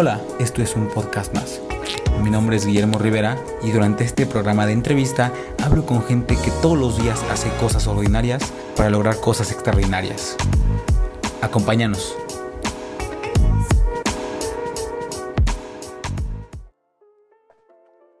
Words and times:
Hola, 0.00 0.20
esto 0.38 0.62
es 0.62 0.76
un 0.76 0.86
podcast 0.86 1.34
más. 1.34 1.60
Mi 2.22 2.30
nombre 2.30 2.54
es 2.54 2.64
Guillermo 2.64 3.00
Rivera 3.00 3.36
y 3.64 3.72
durante 3.72 4.04
este 4.04 4.26
programa 4.26 4.64
de 4.64 4.72
entrevista 4.72 5.32
hablo 5.60 5.84
con 5.86 6.02
gente 6.02 6.36
que 6.36 6.52
todos 6.62 6.78
los 6.78 7.02
días 7.02 7.20
hace 7.32 7.50
cosas 7.58 7.88
ordinarias 7.88 8.54
para 8.76 8.90
lograr 8.90 9.16
cosas 9.20 9.50
extraordinarias. 9.50 10.36
Acompáñanos. 11.42 12.14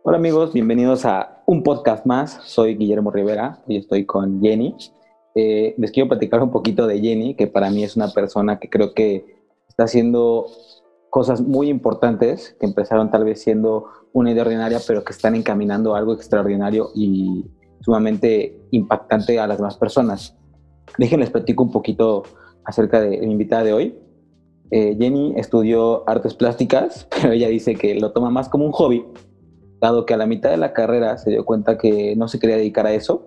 Hola 0.02 0.16
amigos, 0.16 0.52
bienvenidos 0.52 1.04
a 1.04 1.44
un 1.46 1.62
podcast 1.62 2.04
más. 2.06 2.40
Soy 2.42 2.74
Guillermo 2.74 3.12
Rivera 3.12 3.62
y 3.68 3.76
estoy 3.76 4.04
con 4.04 4.42
Jenny. 4.42 4.74
Eh, 5.36 5.76
les 5.78 5.92
quiero 5.92 6.08
platicar 6.08 6.42
un 6.42 6.50
poquito 6.50 6.88
de 6.88 7.00
Jenny, 7.00 7.36
que 7.36 7.46
para 7.46 7.70
mí 7.70 7.84
es 7.84 7.94
una 7.94 8.08
persona 8.08 8.58
que 8.58 8.68
creo 8.68 8.94
que 8.94 9.38
está 9.68 9.84
haciendo 9.84 10.46
cosas 11.18 11.40
muy 11.40 11.68
importantes 11.68 12.56
que 12.60 12.66
empezaron 12.66 13.10
tal 13.10 13.24
vez 13.24 13.42
siendo 13.42 13.86
una 14.12 14.30
idea 14.30 14.44
ordinaria, 14.44 14.78
pero 14.86 15.02
que 15.02 15.12
están 15.12 15.34
encaminando 15.34 15.96
a 15.96 15.98
algo 15.98 16.12
extraordinario 16.12 16.90
y 16.94 17.44
sumamente 17.80 18.56
impactante 18.70 19.40
a 19.40 19.48
las 19.48 19.56
demás 19.56 19.76
personas. 19.76 20.36
Déjenles 20.96 21.30
platico 21.30 21.64
un 21.64 21.72
poquito 21.72 22.22
acerca 22.64 23.00
de, 23.00 23.18
mi 23.18 23.32
invitada 23.32 23.64
de 23.64 23.72
hoy. 23.72 23.98
Eh, 24.70 24.96
Jenny 24.96 25.34
estudió 25.36 26.08
artes 26.08 26.34
plásticas, 26.34 27.08
pero 27.20 27.32
ella 27.32 27.48
dice 27.48 27.74
que 27.74 27.96
lo 27.96 28.12
toma 28.12 28.30
más 28.30 28.48
como 28.48 28.64
un 28.64 28.70
hobby, 28.70 29.04
dado 29.80 30.06
que 30.06 30.14
a 30.14 30.18
la 30.18 30.26
mitad 30.26 30.50
de 30.50 30.56
la 30.56 30.72
carrera 30.72 31.18
se 31.18 31.30
dio 31.30 31.44
cuenta 31.44 31.78
que 31.78 32.14
no 32.14 32.28
se 32.28 32.38
quería 32.38 32.58
dedicar 32.58 32.86
a 32.86 32.92
eso, 32.92 33.26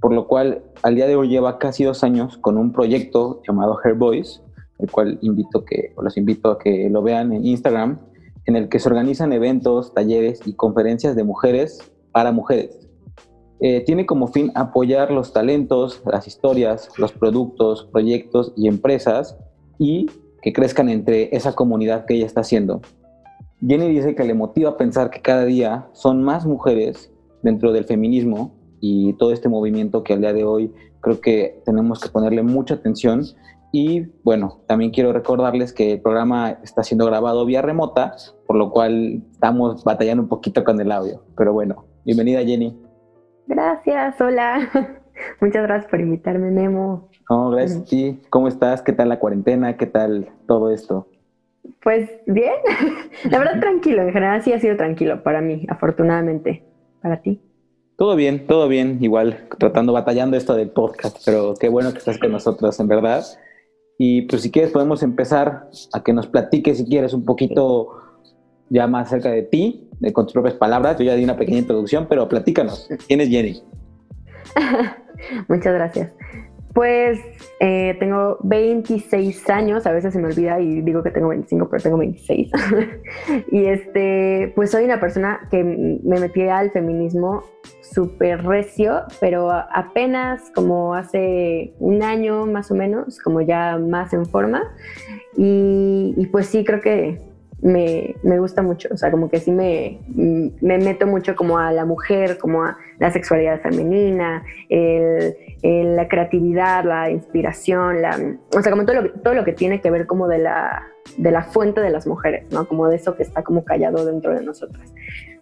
por 0.00 0.14
lo 0.14 0.26
cual 0.28 0.62
al 0.82 0.94
día 0.94 1.06
de 1.06 1.16
hoy 1.16 1.28
lleva 1.28 1.58
casi 1.58 1.84
dos 1.84 2.02
años 2.04 2.38
con 2.38 2.56
un 2.56 2.72
proyecto 2.72 3.42
llamado 3.46 3.78
Hair 3.84 3.96
Boys, 3.96 4.42
el 4.78 4.90
cual 4.90 5.18
invito 5.22 5.64
los 6.00 6.16
invito 6.16 6.50
a 6.50 6.58
que 6.58 6.88
lo 6.90 7.02
vean 7.02 7.32
en 7.32 7.44
Instagram, 7.44 7.98
en 8.46 8.56
el 8.56 8.68
que 8.68 8.78
se 8.78 8.88
organizan 8.88 9.32
eventos, 9.32 9.92
talleres 9.92 10.40
y 10.46 10.54
conferencias 10.54 11.16
de 11.16 11.24
mujeres 11.24 11.80
para 12.12 12.32
mujeres. 12.32 12.88
Eh, 13.60 13.82
tiene 13.84 14.06
como 14.06 14.28
fin 14.28 14.52
apoyar 14.54 15.10
los 15.10 15.32
talentos, 15.32 16.00
las 16.06 16.26
historias, 16.28 16.90
los 16.96 17.12
productos, 17.12 17.88
proyectos 17.90 18.52
y 18.56 18.68
empresas 18.68 19.36
y 19.78 20.06
que 20.42 20.52
crezcan 20.52 20.88
entre 20.88 21.34
esa 21.36 21.54
comunidad 21.54 22.04
que 22.04 22.14
ella 22.14 22.26
está 22.26 22.42
haciendo. 22.42 22.80
Jenny 23.60 23.88
dice 23.88 24.14
que 24.14 24.22
le 24.22 24.34
motiva 24.34 24.70
a 24.70 24.76
pensar 24.76 25.10
que 25.10 25.20
cada 25.20 25.44
día 25.44 25.88
son 25.92 26.22
más 26.22 26.46
mujeres 26.46 27.10
dentro 27.42 27.72
del 27.72 27.84
feminismo 27.84 28.54
y 28.80 29.14
todo 29.14 29.32
este 29.32 29.48
movimiento 29.48 30.04
que 30.04 30.12
al 30.12 30.20
día 30.20 30.32
de 30.32 30.44
hoy 30.44 30.72
creo 31.00 31.20
que 31.20 31.60
tenemos 31.64 32.00
que 32.00 32.08
ponerle 32.08 32.42
mucha 32.42 32.74
atención 32.74 33.24
y 33.72 34.06
bueno, 34.22 34.60
también 34.66 34.90
quiero 34.90 35.12
recordarles 35.12 35.72
que 35.72 35.92
el 35.92 36.00
programa 36.00 36.58
está 36.62 36.82
siendo 36.82 37.06
grabado 37.06 37.44
vía 37.44 37.62
remota, 37.62 38.14
por 38.46 38.56
lo 38.56 38.70
cual 38.70 39.22
estamos 39.30 39.84
batallando 39.84 40.22
un 40.22 40.28
poquito 40.28 40.64
con 40.64 40.80
el 40.80 40.90
audio. 40.90 41.22
Pero 41.36 41.52
bueno, 41.52 41.84
bienvenida 42.04 42.42
Jenny. 42.42 42.76
Gracias, 43.46 44.20
hola. 44.20 44.68
Muchas 45.40 45.64
gracias 45.64 45.90
por 45.90 46.00
invitarme, 46.00 46.50
Nemo. 46.50 47.08
No, 47.28 47.50
gracias 47.50 47.80
a 47.80 47.84
ti. 47.84 48.20
¿Cómo 48.30 48.48
estás? 48.48 48.82
¿Qué 48.82 48.92
tal 48.92 49.10
la 49.10 49.18
cuarentena? 49.18 49.76
¿Qué 49.76 49.86
tal 49.86 50.30
todo 50.46 50.70
esto? 50.70 51.08
Pues 51.82 52.10
bien, 52.26 52.54
la 53.30 53.38
verdad 53.38 53.60
tranquilo, 53.60 54.02
en 54.02 54.12
general 54.12 54.42
sí 54.42 54.52
ha 54.52 54.60
sido 54.60 54.76
tranquilo 54.76 55.22
para 55.22 55.40
mí, 55.40 55.66
afortunadamente. 55.68 56.64
¿Para 57.02 57.20
ti? 57.20 57.40
Todo 57.96 58.16
bien, 58.16 58.46
todo 58.46 58.68
bien, 58.68 58.98
igual 59.00 59.48
tratando, 59.58 59.92
batallando 59.92 60.36
esto 60.36 60.54
del 60.54 60.70
podcast, 60.70 61.18
pero 61.24 61.54
qué 61.58 61.68
bueno 61.68 61.92
que 61.92 61.98
estás 61.98 62.18
con 62.18 62.32
nosotros, 62.32 62.78
en 62.80 62.88
verdad. 62.88 63.24
Y 63.98 64.22
pues 64.22 64.42
si 64.42 64.50
quieres 64.50 64.70
podemos 64.70 65.02
empezar 65.02 65.68
a 65.92 66.02
que 66.02 66.12
nos 66.12 66.28
platiques, 66.28 66.78
si 66.78 66.84
quieres, 66.84 67.12
un 67.12 67.24
poquito 67.24 67.88
ya 68.70 68.86
más 68.86 69.08
acerca 69.08 69.30
de 69.30 69.42
ti, 69.42 69.88
de, 69.98 70.12
con 70.12 70.24
tus 70.26 70.32
propias 70.32 70.54
palabras. 70.54 70.96
Yo 70.98 71.04
ya 71.04 71.16
di 71.16 71.24
una 71.24 71.36
pequeña 71.36 71.58
introducción, 71.58 72.06
pero 72.08 72.28
platícanos. 72.28 72.88
¿Quién 73.06 73.20
es 73.20 73.28
Jenny? 73.28 73.60
Muchas 75.48 75.74
gracias. 75.74 76.12
Pues 76.72 77.18
eh, 77.60 77.96
tengo 77.98 78.38
26 78.42 79.48
años, 79.50 79.86
a 79.86 79.92
veces 79.92 80.12
se 80.12 80.20
me 80.20 80.28
olvida 80.28 80.60
y 80.60 80.80
digo 80.82 81.02
que 81.02 81.10
tengo 81.10 81.28
25, 81.28 81.68
pero 81.70 81.82
tengo 81.82 81.98
26. 81.98 82.50
y 83.50 83.64
este, 83.64 84.52
pues 84.54 84.70
soy 84.70 84.84
una 84.84 85.00
persona 85.00 85.48
que 85.50 85.64
me 85.64 86.20
metí 86.20 86.42
al 86.42 86.70
feminismo 86.70 87.44
súper 87.80 88.44
recio, 88.44 89.02
pero 89.20 89.50
apenas 89.50 90.50
como 90.54 90.94
hace 90.94 91.74
un 91.78 92.02
año 92.02 92.46
más 92.46 92.70
o 92.70 92.74
menos, 92.74 93.18
como 93.18 93.40
ya 93.40 93.78
más 93.78 94.12
en 94.12 94.26
forma. 94.26 94.74
Y, 95.36 96.14
y 96.16 96.26
pues 96.26 96.46
sí, 96.46 96.64
creo 96.64 96.80
que 96.80 97.27
me, 97.60 98.14
me, 98.22 98.38
gusta 98.38 98.62
mucho, 98.62 98.88
o 98.92 98.96
sea, 98.96 99.10
como 99.10 99.28
que 99.28 99.40
sí 99.40 99.50
me, 99.50 100.00
me, 100.08 100.78
meto 100.78 101.06
mucho 101.06 101.34
como 101.34 101.58
a 101.58 101.72
la 101.72 101.84
mujer, 101.84 102.38
como 102.38 102.62
a 102.62 102.76
la 102.98 103.10
sexualidad 103.10 103.60
femenina, 103.60 104.44
el, 104.68 105.34
la 105.96 106.08
creatividad, 106.08 106.84
la 106.84 107.10
inspiración, 107.10 108.02
la, 108.02 108.18
o 108.56 108.62
sea, 108.62 108.70
como 108.70 108.84
todo 108.84 109.02
lo, 109.02 109.12
todo 109.12 109.34
lo 109.34 109.44
que 109.44 109.52
tiene 109.52 109.80
que 109.80 109.90
ver 109.90 110.06
como 110.06 110.28
de 110.28 110.38
la, 110.38 110.86
de 111.16 111.30
la 111.30 111.42
fuente 111.42 111.80
de 111.80 111.90
las 111.90 112.06
mujeres, 112.06 112.46
¿no? 112.52 112.68
Como 112.68 112.86
de 112.88 112.96
eso 112.96 113.16
que 113.16 113.22
está 113.22 113.42
como 113.42 113.64
callado 113.64 114.04
dentro 114.04 114.34
de 114.34 114.44
nosotras. 114.44 114.92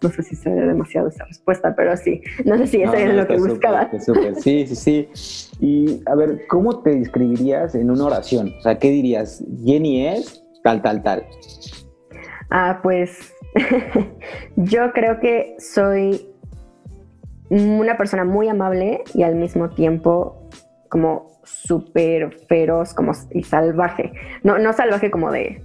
No 0.01 0.09
sé 0.09 0.23
si 0.23 0.35
se 0.35 0.49
ve 0.49 0.61
demasiado 0.61 1.09
esa 1.09 1.25
respuesta, 1.25 1.75
pero 1.75 1.95
sí, 1.97 2.21
no 2.45 2.57
sé 2.57 2.67
si 2.67 2.81
eso 2.81 2.93
es 2.93 3.13
lo 3.13 3.27
que 3.27 3.37
buscaba. 3.37 3.89
Sí, 4.39 4.65
sí, 4.67 4.75
sí. 4.75 5.49
Y 5.59 6.01
a 6.05 6.15
ver, 6.15 6.45
¿cómo 6.47 6.81
te 6.81 6.91
describirías 6.91 7.75
en 7.75 7.91
una 7.91 8.05
oración? 8.05 8.53
O 8.57 8.61
sea, 8.61 8.77
¿qué 8.77 8.89
dirías? 8.89 9.43
Jenny 9.63 10.07
es 10.07 10.43
tal, 10.63 10.81
tal, 10.81 11.03
tal. 11.03 11.23
Ah, 12.49 12.79
pues 12.81 13.33
yo 14.55 14.91
creo 14.93 15.19
que 15.19 15.55
soy 15.59 16.29
una 17.49 17.97
persona 17.97 18.23
muy 18.23 18.49
amable 18.49 19.03
y 19.13 19.23
al 19.23 19.35
mismo 19.35 19.69
tiempo 19.69 20.49
como 20.89 21.27
súper 21.43 22.37
feroz 22.47 22.93
como, 22.93 23.13
y 23.31 23.43
salvaje. 23.43 24.11
No, 24.43 24.57
no 24.57 24.73
salvaje 24.73 25.11
como 25.11 25.31
de 25.31 25.61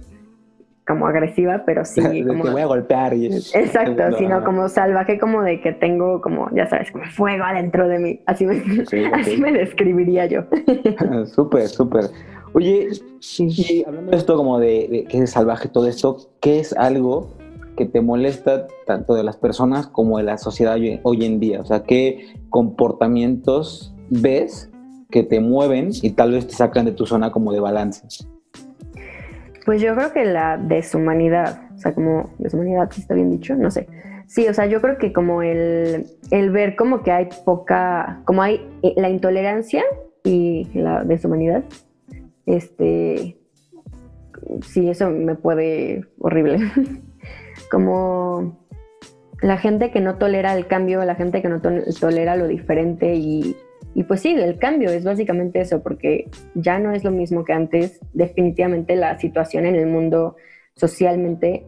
como 0.85 1.07
agresiva, 1.07 1.63
pero 1.65 1.85
sí. 1.85 2.23
como, 2.27 2.43
voy 2.43 2.61
a 2.61 2.65
golpear. 2.65 3.13
Y 3.13 3.27
exacto, 3.27 4.17
sino 4.17 4.43
como 4.43 4.69
salvaje, 4.69 5.19
como 5.19 5.41
de 5.41 5.61
que 5.61 5.73
tengo 5.73 6.21
como, 6.21 6.49
ya 6.53 6.67
sabes, 6.67 6.91
como 6.91 7.05
fuego 7.05 7.43
adentro 7.43 7.87
de 7.87 7.99
mí. 7.99 8.19
Así 8.25 8.45
me, 8.45 8.61
así 9.13 9.37
me 9.37 9.51
describiría 9.51 10.25
yo. 10.25 10.43
súper, 11.25 11.67
súper. 11.67 12.05
Oye, 12.53 12.89
y 13.39 13.83
hablando 13.83 14.11
de 14.11 14.17
esto 14.17 14.35
como 14.35 14.59
de, 14.59 15.07
que 15.09 15.17
es 15.17 15.31
salvaje 15.31 15.69
todo 15.69 15.87
esto, 15.87 16.29
¿qué 16.39 16.59
es 16.59 16.73
algo 16.73 17.33
que 17.75 17.85
te 17.85 18.01
molesta 18.01 18.67
tanto 18.85 19.15
de 19.15 19.23
las 19.23 19.37
personas 19.37 19.87
como 19.87 20.19
de 20.19 20.23
la 20.23 20.37
sociedad 20.37 20.77
hoy, 21.01 21.25
en 21.25 21.39
día? 21.39 21.61
O 21.61 21.65
sea, 21.65 21.81
¿qué 21.81 22.35
comportamientos 22.49 23.95
ves 24.09 24.69
que 25.09 25.23
te 25.23 25.39
mueven 25.39 25.89
y 25.99 26.11
tal 26.11 26.33
vez 26.33 26.47
te 26.47 26.53
sacan 26.53 26.85
de 26.85 26.91
tu 26.91 27.07
zona 27.07 27.31
como 27.31 27.51
de 27.51 27.59
balance? 27.59 28.05
Pues 29.65 29.81
yo 29.81 29.95
creo 29.95 30.11
que 30.11 30.25
la 30.25 30.57
deshumanidad, 30.57 31.69
o 31.73 31.77
sea, 31.77 31.93
como 31.93 32.31
deshumanidad, 32.37 32.91
si 32.91 33.01
está 33.01 33.13
bien 33.13 33.31
dicho, 33.31 33.55
no 33.55 33.71
sé. 33.71 33.87
Sí, 34.27 34.47
o 34.47 34.53
sea, 34.53 34.65
yo 34.65 34.81
creo 34.81 34.97
que 34.97 35.13
como 35.13 35.41
el, 35.41 36.07
el 36.31 36.49
ver 36.51 36.75
como 36.75 37.03
que 37.03 37.11
hay 37.11 37.29
poca, 37.45 38.21
como 38.25 38.41
hay 38.41 38.67
eh, 38.81 38.93
la 38.97 39.09
intolerancia 39.09 39.83
y 40.23 40.69
la 40.73 41.03
deshumanidad, 41.03 41.63
este, 42.45 43.37
sí, 44.65 44.89
eso 44.89 45.09
me 45.09 45.35
puede 45.35 46.05
horrible. 46.19 46.57
Como 47.71 48.57
la 49.41 49.57
gente 49.57 49.91
que 49.91 49.99
no 49.99 50.17
tolera 50.17 50.55
el 50.55 50.67
cambio, 50.67 51.03
la 51.05 51.15
gente 51.15 51.41
que 51.41 51.49
no 51.49 51.61
tolera 51.61 52.35
lo 52.35 52.47
diferente 52.47 53.15
y, 53.15 53.55
y 53.95 54.03
pues 54.03 54.21
sí, 54.21 54.29
el 54.29 54.57
cambio 54.57 54.89
es 54.89 55.03
básicamente 55.03 55.61
eso, 55.61 55.81
porque 55.81 56.29
ya 56.55 56.79
no 56.79 56.91
es 56.91 57.03
lo 57.03 57.11
mismo 57.11 57.43
que 57.43 57.53
antes. 57.53 57.99
Definitivamente 58.13 58.95
la 58.95 59.19
situación 59.19 59.65
en 59.65 59.75
el 59.75 59.87
mundo 59.87 60.35
socialmente 60.75 61.65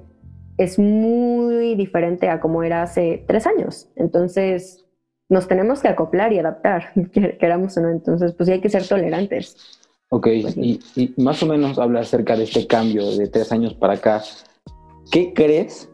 es 0.57 0.79
muy 0.79 1.75
diferente 1.75 2.29
a 2.29 2.39
como 2.39 2.63
era 2.63 2.81
hace 2.81 3.23
tres 3.27 3.45
años. 3.45 3.89
Entonces, 3.95 4.85
nos 5.29 5.47
tenemos 5.47 5.81
que 5.81 5.87
acoplar 5.87 6.33
y 6.33 6.39
adaptar, 6.39 6.93
queramos 7.39 7.77
o 7.77 7.81
no. 7.81 7.89
Entonces, 7.89 8.33
pues 8.33 8.47
sí 8.47 8.53
hay 8.53 8.61
que 8.61 8.69
ser 8.69 8.87
tolerantes. 8.87 9.79
Ok, 10.09 10.27
pues 10.41 10.57
y, 10.57 10.79
más 11.17 11.41
o 11.43 11.47
menos 11.47 11.77
habla 11.79 12.01
acerca 12.01 12.35
de 12.35 12.43
este 12.43 12.67
cambio 12.67 13.15
de 13.17 13.27
tres 13.27 13.51
años 13.51 13.73
para 13.73 13.93
acá. 13.93 14.23
¿Qué 15.11 15.33
crees 15.33 15.89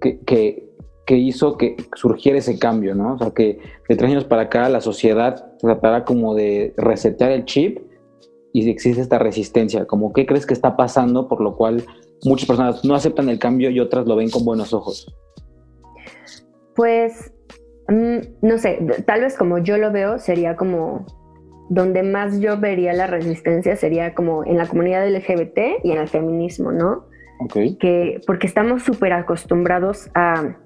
que, 0.00 0.66
hizo 1.08 1.56
que 1.56 1.76
surgiera 1.94 2.38
ese 2.38 2.58
cambio, 2.58 2.94
no? 2.94 3.14
O 3.14 3.18
sea, 3.18 3.30
que 3.32 3.58
de 3.88 3.96
tres 3.96 4.10
años 4.10 4.24
para 4.24 4.42
acá 4.42 4.68
la 4.68 4.80
sociedad 4.80 5.49
tratará 5.60 6.04
como 6.04 6.34
de 6.34 6.74
resetear 6.76 7.32
el 7.32 7.44
chip 7.44 7.78
y 8.52 8.68
existe 8.68 9.00
esta 9.00 9.18
resistencia. 9.18 9.86
Como, 9.86 10.12
¿qué 10.12 10.26
crees 10.26 10.46
que 10.46 10.54
está 10.54 10.76
pasando 10.76 11.28
por 11.28 11.40
lo 11.40 11.56
cual 11.56 11.84
muchas 12.24 12.46
personas 12.46 12.84
no 12.84 12.94
aceptan 12.94 13.28
el 13.28 13.38
cambio 13.38 13.70
y 13.70 13.80
otras 13.80 14.06
lo 14.06 14.16
ven 14.16 14.30
con 14.30 14.44
buenos 14.44 14.72
ojos? 14.72 15.06
Pues, 16.74 17.32
mm, 17.88 18.18
no 18.42 18.58
sé, 18.58 18.78
tal 19.06 19.20
vez 19.20 19.36
como 19.36 19.58
yo 19.58 19.76
lo 19.76 19.92
veo 19.92 20.18
sería 20.18 20.56
como 20.56 21.06
donde 21.68 22.02
más 22.02 22.40
yo 22.40 22.58
vería 22.58 22.92
la 22.92 23.06
resistencia 23.06 23.76
sería 23.76 24.12
como 24.12 24.44
en 24.44 24.58
la 24.58 24.66
comunidad 24.66 25.08
LGBT 25.08 25.84
y 25.84 25.92
en 25.92 25.98
el 25.98 26.08
feminismo, 26.08 26.72
¿no? 26.72 27.08
que 27.78 28.20
porque 28.26 28.46
estamos 28.46 28.82
súper 28.82 29.14
acostumbrados 29.14 30.10
a, 30.14 30.56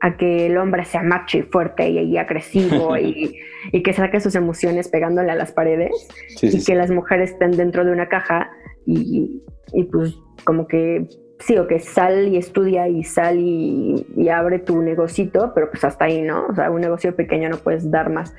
a, 0.00 0.16
que 0.16 0.46
el 0.46 0.56
hombre 0.58 0.84
sea 0.84 1.02
macho 1.02 1.38
y 1.38 1.42
fuerte 1.42 1.88
y, 1.88 2.16
agresivo 2.16 2.96
y, 2.96 3.38
y, 3.72 3.82
que 3.82 3.92
saque 3.92 4.20
sus 4.20 4.34
emociones 4.34 4.88
pegándole 4.88 5.30
a 5.30 5.34
las 5.34 5.52
paredes 5.52 6.08
y 6.42 6.64
que 6.64 6.74
las 6.74 6.90
mujeres 6.90 7.30
estén 7.30 7.52
dentro 7.52 7.84
de 7.84 7.92
una 7.92 8.08
caja 8.08 8.50
y, 8.86 9.42
y 9.72 9.84
pues 9.84 10.14
como 10.44 10.66
que 10.66 11.06
sí, 11.40 11.56
o 11.56 11.66
que 11.66 11.78
sal 11.78 12.28
y 12.28 12.36
estudia 12.36 12.88
y 12.88 13.02
sal 13.02 13.38
y, 13.38 14.06
y, 14.16 14.28
abre 14.28 14.58
tu 14.58 14.80
negocito, 14.82 15.52
pero 15.54 15.70
pues 15.70 15.82
hasta 15.84 16.04
ahí, 16.04 16.22
¿no? 16.22 16.46
O 16.46 16.54
sea, 16.54 16.70
un 16.70 16.80
negocio 16.80 17.16
pequeño 17.16 17.48
no 17.48 17.56
puedes 17.56 17.90
dar 17.90 18.10
más. 18.10 18.34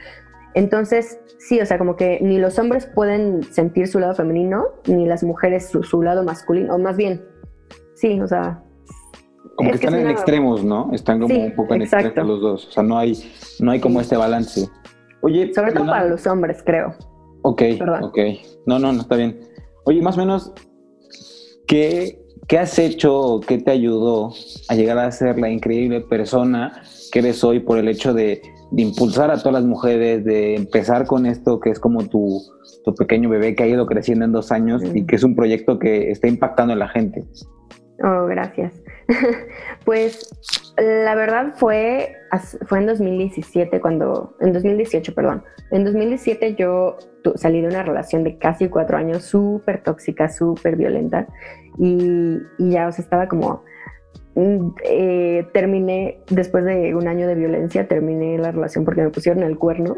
Entonces, 0.53 1.19
sí, 1.39 1.59
o 1.59 1.65
sea, 1.65 1.77
como 1.77 1.95
que 1.95 2.19
ni 2.21 2.37
los 2.37 2.59
hombres 2.59 2.85
pueden 2.85 3.43
sentir 3.43 3.87
su 3.87 3.99
lado 3.99 4.15
femenino, 4.15 4.67
ni 4.87 5.05
las 5.07 5.23
mujeres 5.23 5.69
su, 5.69 6.01
lado 6.01 6.23
masculino, 6.23 6.75
o 6.75 6.79
más 6.79 6.97
bien, 6.97 7.21
sí, 7.95 8.19
o 8.21 8.27
sea... 8.27 8.63
Como 9.61 9.71
que 9.71 9.85
están 9.85 9.95
en 9.95 10.09
extremos, 10.09 10.63
¿no? 10.63 10.89
Están 10.93 11.19
como 11.19 11.35
un 11.35 11.55
poco 11.55 11.73
en 11.73 11.83
extremos 11.83 12.27
los 12.27 12.41
dos, 12.41 12.67
o 12.67 12.71
sea, 12.71 12.83
no 12.83 12.97
hay, 12.97 13.17
no 13.59 13.71
hay 13.71 13.79
como 13.79 14.01
este 14.01 14.17
balance. 14.17 14.67
Oye, 15.21 15.53
sobre 15.53 15.71
todo 15.73 15.85
para 15.85 16.05
los 16.05 16.25
hombres, 16.27 16.61
creo. 16.65 16.95
Ok, 17.43 17.61
ok. 18.01 18.17
No, 18.65 18.79
no, 18.79 18.91
no, 18.91 19.01
está 19.01 19.15
bien. 19.15 19.39
Oye, 19.85 20.01
más 20.01 20.17
o 20.17 20.19
menos, 20.19 20.53
¿qué, 21.67 22.19
¿qué 22.47 22.59
has 22.59 22.77
hecho 22.79 23.17
o 23.17 23.39
qué 23.39 23.57
te 23.57 23.71
ayudó 23.71 24.33
a 24.69 24.75
llegar 24.75 24.97
a 24.97 25.11
ser 25.11 25.39
la 25.39 25.49
increíble 25.49 26.01
persona 26.01 26.83
que 27.11 27.19
eres 27.19 27.43
hoy 27.43 27.59
por 27.59 27.77
el 27.77 27.87
hecho 27.87 28.13
de 28.13 28.41
de 28.71 28.83
impulsar 28.83 29.29
a 29.29 29.37
todas 29.37 29.53
las 29.53 29.65
mujeres, 29.65 30.23
de 30.23 30.55
empezar 30.55 31.05
con 31.05 31.25
esto 31.25 31.59
que 31.59 31.69
es 31.69 31.79
como 31.79 32.07
tu, 32.07 32.41
tu 32.83 32.95
pequeño 32.95 33.29
bebé 33.29 33.53
que 33.53 33.63
ha 33.63 33.67
ido 33.67 33.85
creciendo 33.85 34.25
en 34.25 34.31
dos 34.31 34.51
años 34.51 34.81
y 34.93 35.05
que 35.05 35.17
es 35.17 35.23
un 35.23 35.35
proyecto 35.35 35.77
que 35.77 36.09
está 36.09 36.27
impactando 36.27 36.73
en 36.73 36.79
la 36.79 36.87
gente. 36.87 37.25
Oh, 38.03 38.25
gracias. 38.27 38.81
pues 39.85 40.29
la 40.77 41.15
verdad 41.15 41.53
fue, 41.55 42.15
fue 42.67 42.79
en 42.79 42.87
2017 42.87 43.79
cuando, 43.81 44.35
en 44.39 44.53
2018, 44.53 45.13
perdón. 45.13 45.43
En 45.71 45.83
2017 45.83 46.55
yo 46.55 46.97
salí 47.35 47.61
de 47.61 47.67
una 47.67 47.83
relación 47.83 48.23
de 48.23 48.37
casi 48.37 48.67
cuatro 48.67 48.97
años 48.97 49.23
súper 49.23 49.83
tóxica, 49.83 50.29
súper 50.29 50.75
violenta 50.75 51.27
y, 51.77 52.39
y 52.57 52.71
ya, 52.71 52.87
o 52.87 52.91
sea, 52.91 53.03
estaba 53.03 53.27
como 53.27 53.63
Mm, 54.35 54.75
eh, 54.85 55.47
terminé, 55.53 56.21
después 56.29 56.63
de 56.63 56.95
un 56.95 57.07
año 57.07 57.27
de 57.27 57.35
violencia, 57.35 57.87
terminé 57.87 58.37
la 58.37 58.51
relación 58.51 58.85
porque 58.85 59.01
me 59.01 59.09
pusieron 59.09 59.43
el 59.43 59.57
cuerno 59.57 59.97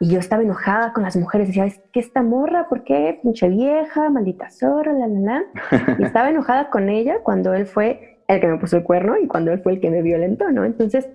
y 0.00 0.10
yo 0.10 0.18
estaba 0.18 0.42
enojada 0.42 0.92
con 0.92 1.02
las 1.02 1.16
mujeres. 1.16 1.48
Decía, 1.48 1.66
es 1.66 1.80
que 1.92 2.00
esta 2.00 2.22
morra, 2.22 2.68
¿por 2.68 2.84
qué? 2.84 3.20
Pinche 3.22 3.48
vieja, 3.48 4.08
maldita 4.10 4.50
zorra, 4.50 4.92
la, 4.92 5.06
la, 5.06 5.20
la. 5.20 5.96
Y 5.98 6.04
estaba 6.04 6.30
enojada 6.30 6.70
con 6.70 6.88
ella 6.88 7.18
cuando 7.22 7.52
él 7.54 7.66
fue 7.66 8.13
el 8.28 8.40
que 8.40 8.46
me 8.46 8.58
puso 8.58 8.76
el 8.76 8.82
cuerno 8.82 9.16
y 9.18 9.26
cuando 9.26 9.52
él 9.52 9.60
fue 9.62 9.72
el 9.72 9.80
que 9.80 9.90
me 9.90 10.02
violentó, 10.02 10.50
¿no? 10.50 10.64
Entonces, 10.64 11.08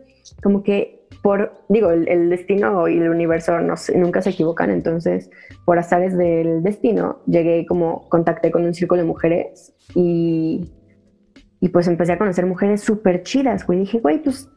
como 0.44 0.64
que 0.64 1.08
por, 1.22 1.52
digo, 1.68 1.92
el, 1.92 2.30
destino 2.30 2.88
y 2.88 2.98
el 2.98 3.10
universo 3.10 3.60
no, 3.60 3.76
nunca 3.96 4.22
se 4.22 4.30
equivocan, 4.30 4.70
entonces, 4.70 5.30
por 5.66 5.78
azares 5.78 6.18
del 6.18 6.64
destino, 6.64 7.20
llegué 7.26 7.66
como, 7.66 8.08
contacté 8.10 8.52
con 8.52 8.64
un 8.64 8.74
círculo 8.74 9.02
de 9.02 9.08
mujeres 9.08 9.74
y 9.96 10.72
y 11.62 11.70
pues 11.70 11.88
empecé 11.88 12.14
a 12.14 12.18
conocer 12.18 12.46
mujeres 12.46 12.82
súper 12.82 13.24
chidas, 13.24 13.66
güey. 13.66 13.80
Dije, 13.80 14.00
güey, 14.00 14.22
pues 14.22 14.50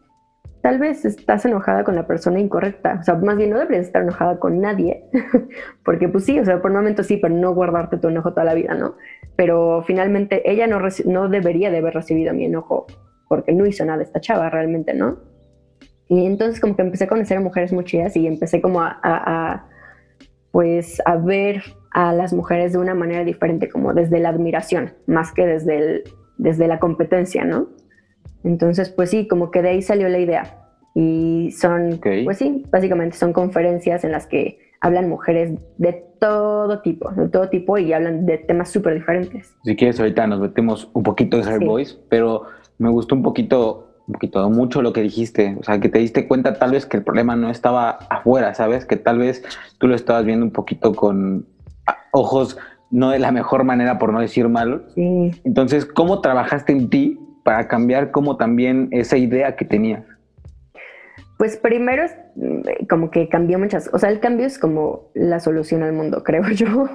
tal 0.63 0.79
vez 0.79 1.05
estás 1.05 1.45
enojada 1.45 1.85
con 1.85 1.97
la 1.97 2.07
persona 2.07 2.39
incorrecta. 2.41 2.99
O 3.01 3.03
sea, 3.03 3.17
más 3.17 3.37
bien 3.37 3.51
no 3.51 3.59
deberías 3.59 3.87
estar 3.87 4.03
enojada 4.03 4.39
con 4.39 4.61
nadie. 4.61 5.05
Porque 5.85 6.09
pues 6.09 6.25
sí, 6.25 6.39
o 6.39 6.45
sea, 6.45 6.63
por 6.63 6.71
un 6.71 6.79
momento 6.79 7.03
sí, 7.03 7.19
pero 7.19 7.35
no 7.35 7.53
guardarte 7.53 7.99
tu 7.99 8.09
enojo 8.09 8.31
toda 8.31 8.45
la 8.45 8.55
vida, 8.55 8.75
¿no? 8.75 8.97
Pero 9.37 9.83
finalmente 9.87 10.51
ella 10.51 10.67
no, 10.67 10.81
no 11.07 11.29
debería 11.29 11.71
de 11.71 11.79
haber 11.79 11.95
recibido 11.95 12.33
mi 12.33 12.47
enojo 12.47 12.87
porque 13.29 13.53
no 13.53 13.67
hizo 13.67 13.85
nada 13.85 14.03
esta 14.03 14.21
chava 14.21 14.51
realmente, 14.51 14.95
¿no? 14.95 15.19
Y 16.09 16.27
entonces 16.27 16.61
como 16.61 16.77
que 16.77 16.83
empecé 16.83 17.05
a 17.05 17.09
conocer 17.09 17.39
a 17.39 17.41
mujeres 17.41 17.73
muy 17.73 17.85
chidas 17.85 18.17
y 18.17 18.27
empecé 18.27 18.61
como 18.61 18.83
a, 18.83 18.99
a 19.03 19.67
pues 20.51 21.01
a 21.07 21.17
ver 21.17 21.63
a 21.91 22.13
las 22.13 22.35
mujeres 22.35 22.73
de 22.73 22.79
una 22.79 22.95
manera 22.95 23.25
diferente, 23.25 23.71
como 23.71 23.95
desde 23.95 24.21
la 24.21 24.29
admiración, 24.29 24.93
más 25.07 25.33
que 25.33 25.47
desde 25.47 25.79
el 25.79 26.05
desde 26.37 26.67
la 26.67 26.79
competencia, 26.79 27.45
¿no? 27.45 27.69
Entonces, 28.45 28.91
pues 28.91 29.11
sí, 29.11 29.29
como 29.29 29.51
que 29.51 29.63
de 29.63 29.71
ahí 29.71 29.83
salió 29.83 30.09
la 30.09 30.19
idea. 30.19 30.59
Y 30.95 31.51
son, 31.53 32.01
pues 32.25 32.39
sí, 32.39 32.65
básicamente 32.71 33.17
son 33.17 33.33
conferencias 33.33 34.05
en 34.05 34.13
las 34.13 34.27
que 34.27 34.59
hablan 34.81 35.09
mujeres 35.09 35.53
de 35.79 36.05
todo 36.21 36.81
tipo, 36.81 37.11
de 37.13 37.29
todo 37.29 37.49
tipo 37.49 37.79
y 37.79 37.93
hablan 37.93 38.27
de 38.27 38.39
temas 38.39 38.71
súper 38.71 38.95
diferentes. 38.95 39.55
Si 39.65 39.77
quieres, 39.77 39.99
ahorita 39.99 40.27
nos 40.27 40.41
metemos 40.41 40.91
un 40.93 41.03
poquito 41.03 41.39
de 41.39 41.45
Hair 41.45 41.65
Voice, 41.65 41.97
pero 42.09 42.45
me 42.79 42.91
gustó 42.91 43.15
un 43.15 43.23
poquito, 43.23 44.03
un 44.07 44.13
poquito, 44.15 44.51
mucho 44.51 44.83
lo 44.83 44.93
que 44.93 45.01
dijiste. 45.01 45.57
O 45.61 45.63
sea, 45.63 45.81
que 45.81 45.89
te 45.89 46.01
diste 46.01 46.29
cuenta 46.29 46.59
tal 46.59 46.73
vez 46.73 46.85
que 46.85 46.97
el 46.97 47.05
problema 47.05 47.37
no 47.37 47.49
estaba 47.49 47.91
afuera, 47.91 48.55
¿sabes? 48.55 48.85
Que 48.85 48.97
tal 48.97 49.19
vez 49.19 49.43
tú 49.79 49.87
lo 49.87 49.95
estabas 49.95 50.25
viendo 50.25 50.45
un 50.45 50.53
poquito 50.53 50.95
con 50.95 51.47
ojos 52.11 52.59
no 52.91 53.11
de 53.11 53.19
la 53.19 53.33
mejor 53.33 53.65
manera, 53.65 53.99
por 53.99 54.13
no 54.13 54.21
decir 54.21 54.49
malo. 54.49 54.83
Entonces, 54.97 55.87
¿cómo 55.87 56.21
trabajaste 56.21 56.73
en 56.73 56.91
ti 56.91 57.19
para 57.43 57.69
cambiar 57.69 58.11
como 58.11 58.37
también 58.37 58.89
esa 58.91 59.17
idea 59.17 59.57
que 59.57 59.65
tenías? 59.65 60.05
Pues 61.39 61.57
primero, 61.57 62.05
mm, 62.37 62.87
como 62.89 63.11
que 63.11 63.29
cambié 63.29 63.57
muchas, 63.59 63.91
o 63.93 63.99
sea, 63.99 64.11
el 64.11 64.21
cambio 64.21 64.47
es 64.47 64.59
como 64.59 65.11
la 65.15 65.41
solución 65.41 65.83
al 65.83 65.93
mundo, 65.93 66.23
creo 66.25 66.49
yo. 66.51 66.89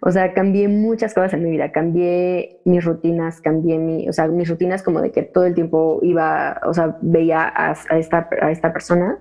O 0.00 0.12
sea, 0.12 0.32
cambié 0.32 0.68
muchas 0.68 1.12
cosas 1.12 1.34
en 1.34 1.42
mi 1.42 1.50
vida, 1.50 1.72
cambié 1.72 2.60
mis 2.64 2.84
rutinas, 2.84 3.40
cambié 3.40 3.78
mi, 3.78 4.08
o 4.08 4.12
sea, 4.12 4.28
mis 4.28 4.48
rutinas 4.48 4.82
como 4.82 5.00
de 5.00 5.10
que 5.10 5.22
todo 5.22 5.44
el 5.44 5.54
tiempo 5.54 5.98
iba, 6.02 6.60
o 6.64 6.72
sea, 6.72 6.96
veía 7.02 7.52
a, 7.54 7.72
esta, 7.98 8.28
a 8.40 8.52
esta 8.52 8.72
persona 8.72 9.18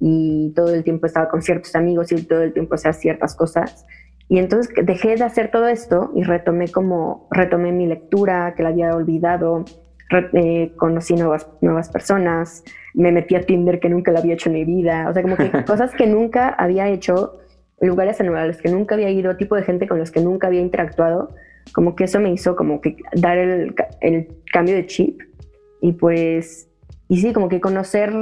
y 0.00 0.52
todo 0.56 0.74
el 0.74 0.82
tiempo 0.82 1.06
estaba 1.06 1.28
con 1.28 1.42
ciertos 1.42 1.76
amigos 1.76 2.10
y 2.10 2.26
todo 2.26 2.42
el 2.42 2.52
tiempo 2.52 2.74
hacía 2.74 2.92
ciertas 2.92 3.36
cosas 3.36 3.86
y 4.28 4.38
entonces 4.38 4.72
dejé 4.84 5.16
de 5.16 5.24
hacer 5.24 5.50
todo 5.50 5.68
esto 5.68 6.12
y 6.14 6.22
retomé 6.22 6.68
como, 6.68 7.28
retomé 7.30 7.72
mi 7.72 7.86
lectura 7.86 8.54
que 8.54 8.62
la 8.62 8.68
había 8.68 8.94
olvidado, 8.94 9.64
eh, 10.10 10.72
conocí 10.76 11.14
nuevas, 11.14 11.48
nuevas 11.60 11.88
personas, 11.90 12.64
me 12.94 13.12
metí 13.12 13.34
a 13.34 13.42
Tinder 13.42 13.80
que 13.80 13.88
nunca 13.88 14.10
la 14.10 14.20
había 14.20 14.34
hecho 14.34 14.48
en 14.48 14.54
mi 14.54 14.64
vida, 14.64 15.06
o 15.08 15.12
sea, 15.12 15.22
como 15.22 15.36
que 15.36 15.50
cosas 15.66 15.94
que 15.94 16.06
nunca 16.06 16.48
había 16.48 16.88
hecho, 16.88 17.38
lugares 17.80 18.20
a 18.20 18.24
los 18.24 18.56
que 18.58 18.70
nunca 18.70 18.94
había 18.94 19.10
ido, 19.10 19.36
tipo 19.36 19.54
de 19.54 19.62
gente 19.62 19.86
con 19.86 19.98
los 19.98 20.10
que 20.10 20.20
nunca 20.20 20.48
había 20.48 20.60
interactuado, 20.60 21.34
como 21.72 21.94
que 21.94 22.04
eso 22.04 22.18
me 22.20 22.32
hizo 22.32 22.56
como 22.56 22.80
que 22.80 22.96
dar 23.12 23.38
el, 23.38 23.74
el 24.00 24.28
cambio 24.52 24.74
de 24.74 24.86
chip 24.86 25.20
y 25.80 25.92
pues, 25.92 26.68
y 27.08 27.20
sí, 27.20 27.32
como 27.32 27.48
que 27.48 27.60
conocer, 27.60 28.12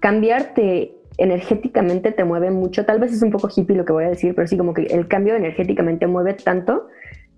cambiarte 0.00 0.94
energéticamente 1.20 2.12
te 2.12 2.24
mueve 2.24 2.50
mucho. 2.50 2.84
Tal 2.84 2.98
vez 2.98 3.12
es 3.12 3.22
un 3.22 3.30
poco 3.30 3.48
hippie 3.54 3.76
lo 3.76 3.84
que 3.84 3.92
voy 3.92 4.04
a 4.04 4.08
decir, 4.08 4.34
pero 4.34 4.48
sí 4.48 4.56
como 4.56 4.72
que 4.74 4.82
el 4.82 5.06
cambio 5.06 5.34
energéticamente 5.36 6.06
mueve 6.06 6.34
tanto 6.34 6.88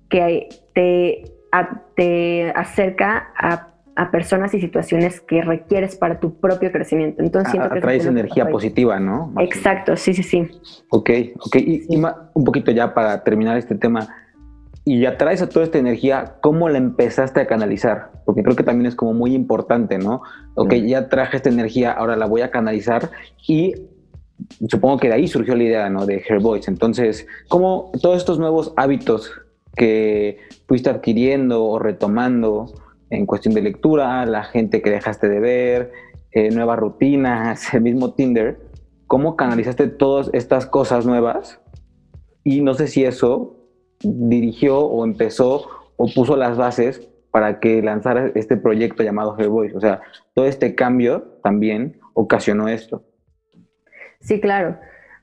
que 0.09 0.49
te, 0.75 1.25
te 1.97 2.51
acerca 2.55 3.33
a, 3.37 3.69
personas 4.11 4.55
y 4.55 4.61
situaciones 4.61 5.21
que 5.21 5.43
requieres 5.43 5.97
para 5.97 6.19
tu 6.19 6.35
propio 6.41 6.73
crecimiento. 6.73 7.23
Entonces 7.23 7.53
siento 7.53 7.71
que 7.71 7.81
traes 7.81 8.07
energía 8.07 8.49
positiva, 8.49 8.99
¿no? 8.99 9.33
Exacto, 9.39 9.97
sí, 9.97 10.15
sí, 10.15 10.23
sí. 10.23 10.49
Ok, 10.89 11.11
ok. 11.41 11.57
Y, 11.57 11.87
un 11.97 12.45
poquito 12.45 12.71
ya 12.71 12.95
para 12.95 13.23
terminar 13.23 13.57
este 13.59 13.75
tema, 13.75 14.09
y 14.85 15.01
ya 15.01 15.17
traes 15.17 15.41
a 15.43 15.49
toda 15.49 15.65
esta 15.65 15.79
energía, 15.79 16.37
¿cómo 16.41 16.69
la 16.69 16.79
empezaste 16.79 17.41
a 17.41 17.47
canalizar? 17.47 18.11
Porque 18.25 18.43
creo 18.43 18.57
que 18.57 18.65
también 18.65 18.87
es 18.87 18.97
como 18.97 19.15
muy 19.15 19.35
importante, 19.35 19.99
¿no? 19.99 20.23
Ok, 20.55 20.75
ya 20.75 21.09
traje 21.09 21.37
esta 21.37 21.51
energía, 21.51 21.93
ahora 21.93 22.17
la 22.17 22.27
voy 22.27 22.41
a 22.41 22.51
canalizar 22.51 23.11
y 23.47 23.75
supongo 24.69 24.99
que 24.99 25.09
de 25.09 25.15
ahí 25.15 25.29
surgió 25.29 25.55
la 25.55 25.63
idea, 25.63 25.91
¿no? 25.91 26.05
De 26.05 26.25
Hair 26.29 26.41
Voice. 26.41 26.69
Entonces, 26.69 27.29
¿cómo 27.49 27.93
todos 28.01 28.17
estos 28.17 28.41
nuevos 28.41 28.73
hábitos 28.77 29.31
que 29.77 30.39
fuiste 30.67 30.91
adquiriendo 30.91 31.65
o 31.65 31.79
retomando 31.79 32.75
en 33.13 33.27
cuestión 33.27 33.55
de 33.55 33.61
lectura, 33.61 34.25
la 34.25 34.43
gente 34.43 34.81
que 34.81 34.91
dejaste 34.91 35.29
de 35.29 35.39
ver, 35.39 35.93
eh, 36.33 36.51
nuevas 36.51 36.79
rutinas, 36.79 37.73
el 37.75 37.83
mismo 37.83 38.15
Tinder, 38.15 38.59
¿cómo 39.07 39.37
canalizaste 39.37 39.89
todas 39.89 40.31
estas 40.33 40.67
cosas 40.67 41.05
nuevas? 41.05 41.61
Y 42.43 42.63
no 42.63 42.75
sé 42.75 42.89
si 42.89 43.05
eso 43.05 43.57
dirigió 44.01 44.79
o 44.81 45.05
empezó 45.05 45.67
o 45.97 46.09
puso 46.13 46.37
las 46.37 46.57
bases 46.57 47.07
para 47.31 47.61
que 47.61 47.83
lanzara 47.83 48.33
este 48.35 48.57
proyecto 48.57 49.03
llamado 49.03 49.37
Hair 49.39 49.49
Voice. 49.49 49.77
O 49.77 49.81
sea, 49.81 50.01
todo 50.35 50.47
este 50.47 50.75
cambio 50.75 51.39
también 51.43 52.01
ocasionó 52.15 52.69
esto. 52.69 53.05
Sí, 54.21 54.41
claro. 54.41 54.79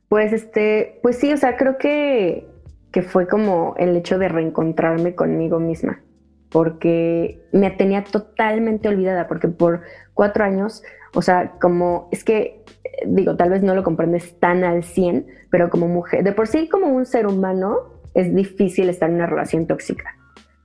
Pues 0.07 0.31
este, 0.31 0.99
pues 1.01 1.17
sí, 1.17 1.33
o 1.33 1.37
sea, 1.37 1.57
creo 1.57 1.77
que, 1.77 2.47
que 2.91 3.01
fue 3.01 3.27
como 3.27 3.75
el 3.77 3.95
hecho 3.97 4.17
de 4.19 4.27
reencontrarme 4.27 5.15
conmigo 5.15 5.59
misma, 5.59 6.01
porque 6.51 7.41
me 7.51 7.71
tenía 7.71 8.03
totalmente 8.03 8.89
olvidada, 8.89 9.27
porque 9.27 9.47
por 9.47 9.81
cuatro 10.13 10.43
años, 10.43 10.83
o 11.13 11.21
sea, 11.21 11.53
como, 11.61 12.09
es 12.11 12.23
que, 12.23 12.63
digo, 13.05 13.35
tal 13.35 13.49
vez 13.49 13.63
no 13.63 13.75
lo 13.75 13.83
comprendes 13.83 14.39
tan 14.39 14.63
al 14.63 14.83
100, 14.83 15.27
pero 15.49 15.69
como 15.69 15.87
mujer, 15.87 16.23
de 16.23 16.31
por 16.31 16.47
sí 16.47 16.67
como 16.69 16.87
un 16.87 17.05
ser 17.05 17.27
humano, 17.27 17.77
es 18.13 18.33
difícil 18.33 18.89
estar 18.89 19.09
en 19.09 19.15
una 19.15 19.27
relación 19.27 19.67
tóxica. 19.67 20.15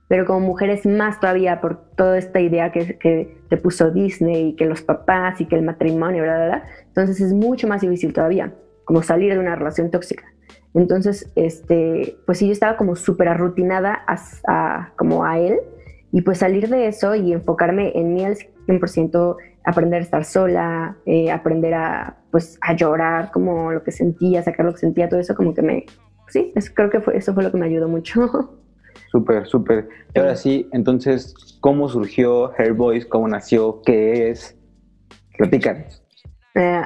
pero 0.07 0.25
como 0.25 0.39
mujeres 0.41 0.85
más 0.85 1.19
todavía 1.19 1.61
por 1.61 1.77
toda 1.95 2.19
esta 2.19 2.39
idea 2.39 2.71
que, 2.71 2.99
que 2.99 3.39
te 3.49 3.57
puso 3.57 3.89
Disney 3.89 4.49
y 4.49 4.55
que 4.55 4.65
los 4.65 4.83
papás 4.83 5.41
y 5.41 5.47
que 5.47 5.55
el 5.55 5.63
matrimonio, 5.63 6.21
bla, 6.21 6.35
bla, 6.35 6.45
bla. 6.45 6.63
Entonces 6.87 7.19
es 7.21 7.33
mucho 7.33 7.67
más 7.67 7.81
difícil 7.81 8.13
todavía, 8.13 8.53
como 8.83 9.01
salir 9.01 9.33
de 9.33 9.39
una 9.39 9.55
relación 9.55 9.89
tóxica. 9.89 10.25
Entonces, 10.75 11.31
este, 11.35 12.17
pues 12.25 12.37
sí, 12.37 12.47
yo 12.47 12.51
estaba 12.51 12.75
como 12.75 12.97
súper 12.97 13.29
arrutinada 13.29 14.03
a, 14.05 14.91
como 14.97 15.23
a 15.23 15.39
él 15.39 15.57
y 16.11 16.21
pues 16.21 16.39
salir 16.39 16.69
de 16.69 16.87
eso 16.87 17.15
y 17.15 17.33
enfocarme 17.33 17.91
en 17.95 18.13
mí 18.13 18.23
al 18.23 18.37
100%, 18.67 19.35
aprender 19.63 19.99
a 19.99 20.03
estar 20.03 20.23
sola, 20.23 20.97
eh, 21.05 21.31
aprender 21.31 21.73
a, 21.73 22.17
pues, 22.31 22.57
a 22.61 22.73
llorar 22.73 23.31
como 23.31 23.71
lo 23.71 23.83
que 23.83 23.91
sentía, 23.91 24.43
sacar 24.43 24.65
lo 24.65 24.73
que 24.73 24.79
sentía, 24.79 25.09
todo 25.09 25.19
eso 25.19 25.35
como 25.35 25.53
que 25.53 25.61
me, 25.61 25.85
sí, 26.27 26.53
creo 26.73 26.89
que 26.89 27.01
fue, 27.01 27.17
eso 27.17 27.33
fue 27.33 27.43
lo 27.43 27.51
que 27.51 27.57
me 27.57 27.65
ayudó 27.65 27.87
mucho. 27.87 28.29
Súper, 29.11 29.45
súper. 29.45 29.87
Y 30.13 30.19
ahora 30.19 30.35
sí, 30.35 30.67
entonces, 30.73 31.33
¿cómo 31.61 31.87
surgió 31.87 32.51
Hair 32.57 32.73
Voice? 32.73 33.07
¿Cómo 33.07 33.27
nació? 33.29 33.81
¿Qué 33.85 34.29
es? 34.29 34.57
Platícanos. 35.37 36.03
Eh, 36.55 36.81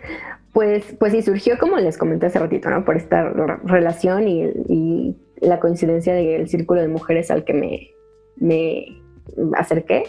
pues, 0.52 0.96
pues 0.98 1.12
sí, 1.12 1.22
surgió 1.22 1.56
como 1.58 1.76
les 1.76 1.96
comenté 1.96 2.26
hace 2.26 2.38
ratito, 2.38 2.70
¿no? 2.70 2.84
Por 2.84 2.96
esta 2.96 3.32
relación 3.64 4.26
y, 4.26 5.16
la 5.40 5.60
coincidencia 5.60 6.14
del 6.14 6.48
círculo 6.48 6.80
de 6.80 6.88
mujeres 6.88 7.30
al 7.30 7.44
que 7.44 7.54
me, 7.54 7.90
me 8.40 8.86
acerqué. 9.56 10.04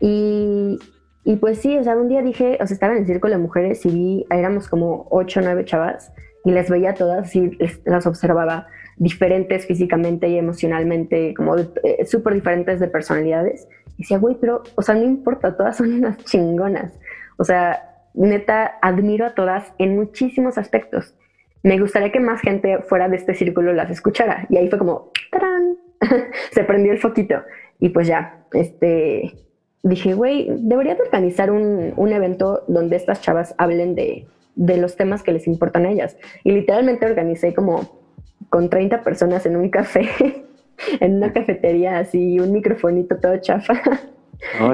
Y, 0.00 0.78
y, 1.24 1.36
pues 1.36 1.58
sí, 1.58 1.76
o 1.76 1.84
sea, 1.84 1.96
un 1.96 2.08
día 2.08 2.22
dije, 2.22 2.58
o 2.60 2.66
sea, 2.66 2.74
estaba 2.74 2.94
en 2.94 3.00
el 3.00 3.06
círculo 3.06 3.34
de 3.34 3.38
mujeres 3.38 3.84
y 3.84 3.90
vi, 3.90 4.26
éramos 4.30 4.68
como 4.68 5.06
ocho 5.10 5.40
o 5.40 5.42
nueve 5.42 5.64
chavas 5.64 6.12
y 6.44 6.52
les 6.52 6.70
veía 6.70 6.94
todas 6.94 7.34
y 7.36 7.58
las 7.84 8.06
observaba 8.06 8.66
diferentes 8.96 9.66
físicamente 9.66 10.28
y 10.28 10.38
emocionalmente, 10.38 11.34
como 11.34 11.56
eh, 11.56 12.04
súper 12.06 12.34
diferentes 12.34 12.80
de 12.80 12.88
personalidades. 12.88 13.66
Y 13.96 14.02
decía, 14.02 14.18
güey, 14.18 14.36
pero, 14.40 14.62
o 14.74 14.82
sea, 14.82 14.94
no 14.94 15.04
importa, 15.04 15.56
todas 15.56 15.76
son 15.76 15.92
unas 15.94 16.18
chingonas. 16.24 16.98
O 17.38 17.44
sea, 17.44 17.90
neta, 18.14 18.78
admiro 18.82 19.26
a 19.26 19.34
todas 19.34 19.72
en 19.78 19.96
muchísimos 19.96 20.58
aspectos. 20.58 21.14
Me 21.62 21.78
gustaría 21.78 22.12
que 22.12 22.20
más 22.20 22.40
gente 22.40 22.78
fuera 22.82 23.08
de 23.08 23.16
este 23.16 23.34
círculo 23.34 23.72
las 23.72 23.90
escuchara. 23.90 24.46
Y 24.48 24.56
ahí 24.56 24.68
fue 24.68 24.78
como, 24.78 25.10
¡tarán! 25.30 25.76
Se 26.52 26.64
prendió 26.64 26.92
el 26.92 26.98
foquito. 26.98 27.36
Y 27.78 27.90
pues 27.90 28.06
ya, 28.06 28.44
este, 28.52 29.34
dije, 29.82 30.14
güey, 30.14 30.48
debería 30.58 30.94
de 30.94 31.02
organizar 31.02 31.50
un, 31.50 31.92
un 31.96 32.12
evento 32.12 32.64
donde 32.68 32.96
estas 32.96 33.20
chavas 33.20 33.54
hablen 33.58 33.94
de, 33.94 34.26
de 34.54 34.76
los 34.76 34.96
temas 34.96 35.22
que 35.22 35.32
les 35.32 35.46
importan 35.46 35.86
a 35.86 35.90
ellas. 35.90 36.16
Y 36.44 36.52
literalmente 36.52 37.06
organicé 37.06 37.54
como 37.54 38.00
con 38.48 38.68
30 38.68 39.02
personas 39.02 39.46
en 39.46 39.56
un 39.56 39.70
café, 39.70 40.08
en 41.00 41.16
una 41.16 41.32
cafetería 41.32 41.98
así, 41.98 42.38
un 42.40 42.52
microfonito 42.52 43.16
todo 43.18 43.36
chafa. 43.38 43.80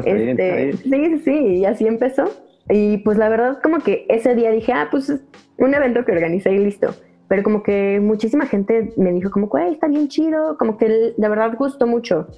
este, 0.05 0.73
Sí, 0.77 1.19
sí, 1.25 1.39
y 1.59 1.65
así 1.65 1.87
empezó. 1.87 2.31
Y 2.69 2.99
pues 2.99 3.17
la 3.17 3.29
verdad 3.29 3.59
como 3.63 3.79
que 3.79 4.07
ese 4.09 4.35
día 4.35 4.51
dije, 4.51 4.73
ah, 4.73 4.89
pues 4.91 5.13
un 5.59 5.75
evento 5.75 6.05
que 6.05 6.13
organicé 6.13 6.53
y 6.53 6.59
listo. 6.59 6.95
Pero 7.29 7.43
como 7.43 7.63
que 7.63 8.01
muchísima 8.01 8.47
gente 8.47 8.93
me 8.97 9.13
dijo 9.13 9.31
como, 9.31 9.49
güey, 9.49 9.73
está 9.73 9.89
bien 9.89 10.09
chido, 10.09 10.57
como 10.59 10.79
que 10.79 11.15
de 11.17 11.29
verdad 11.29 11.57
gustó 11.59 11.87
mucho. 11.87 12.29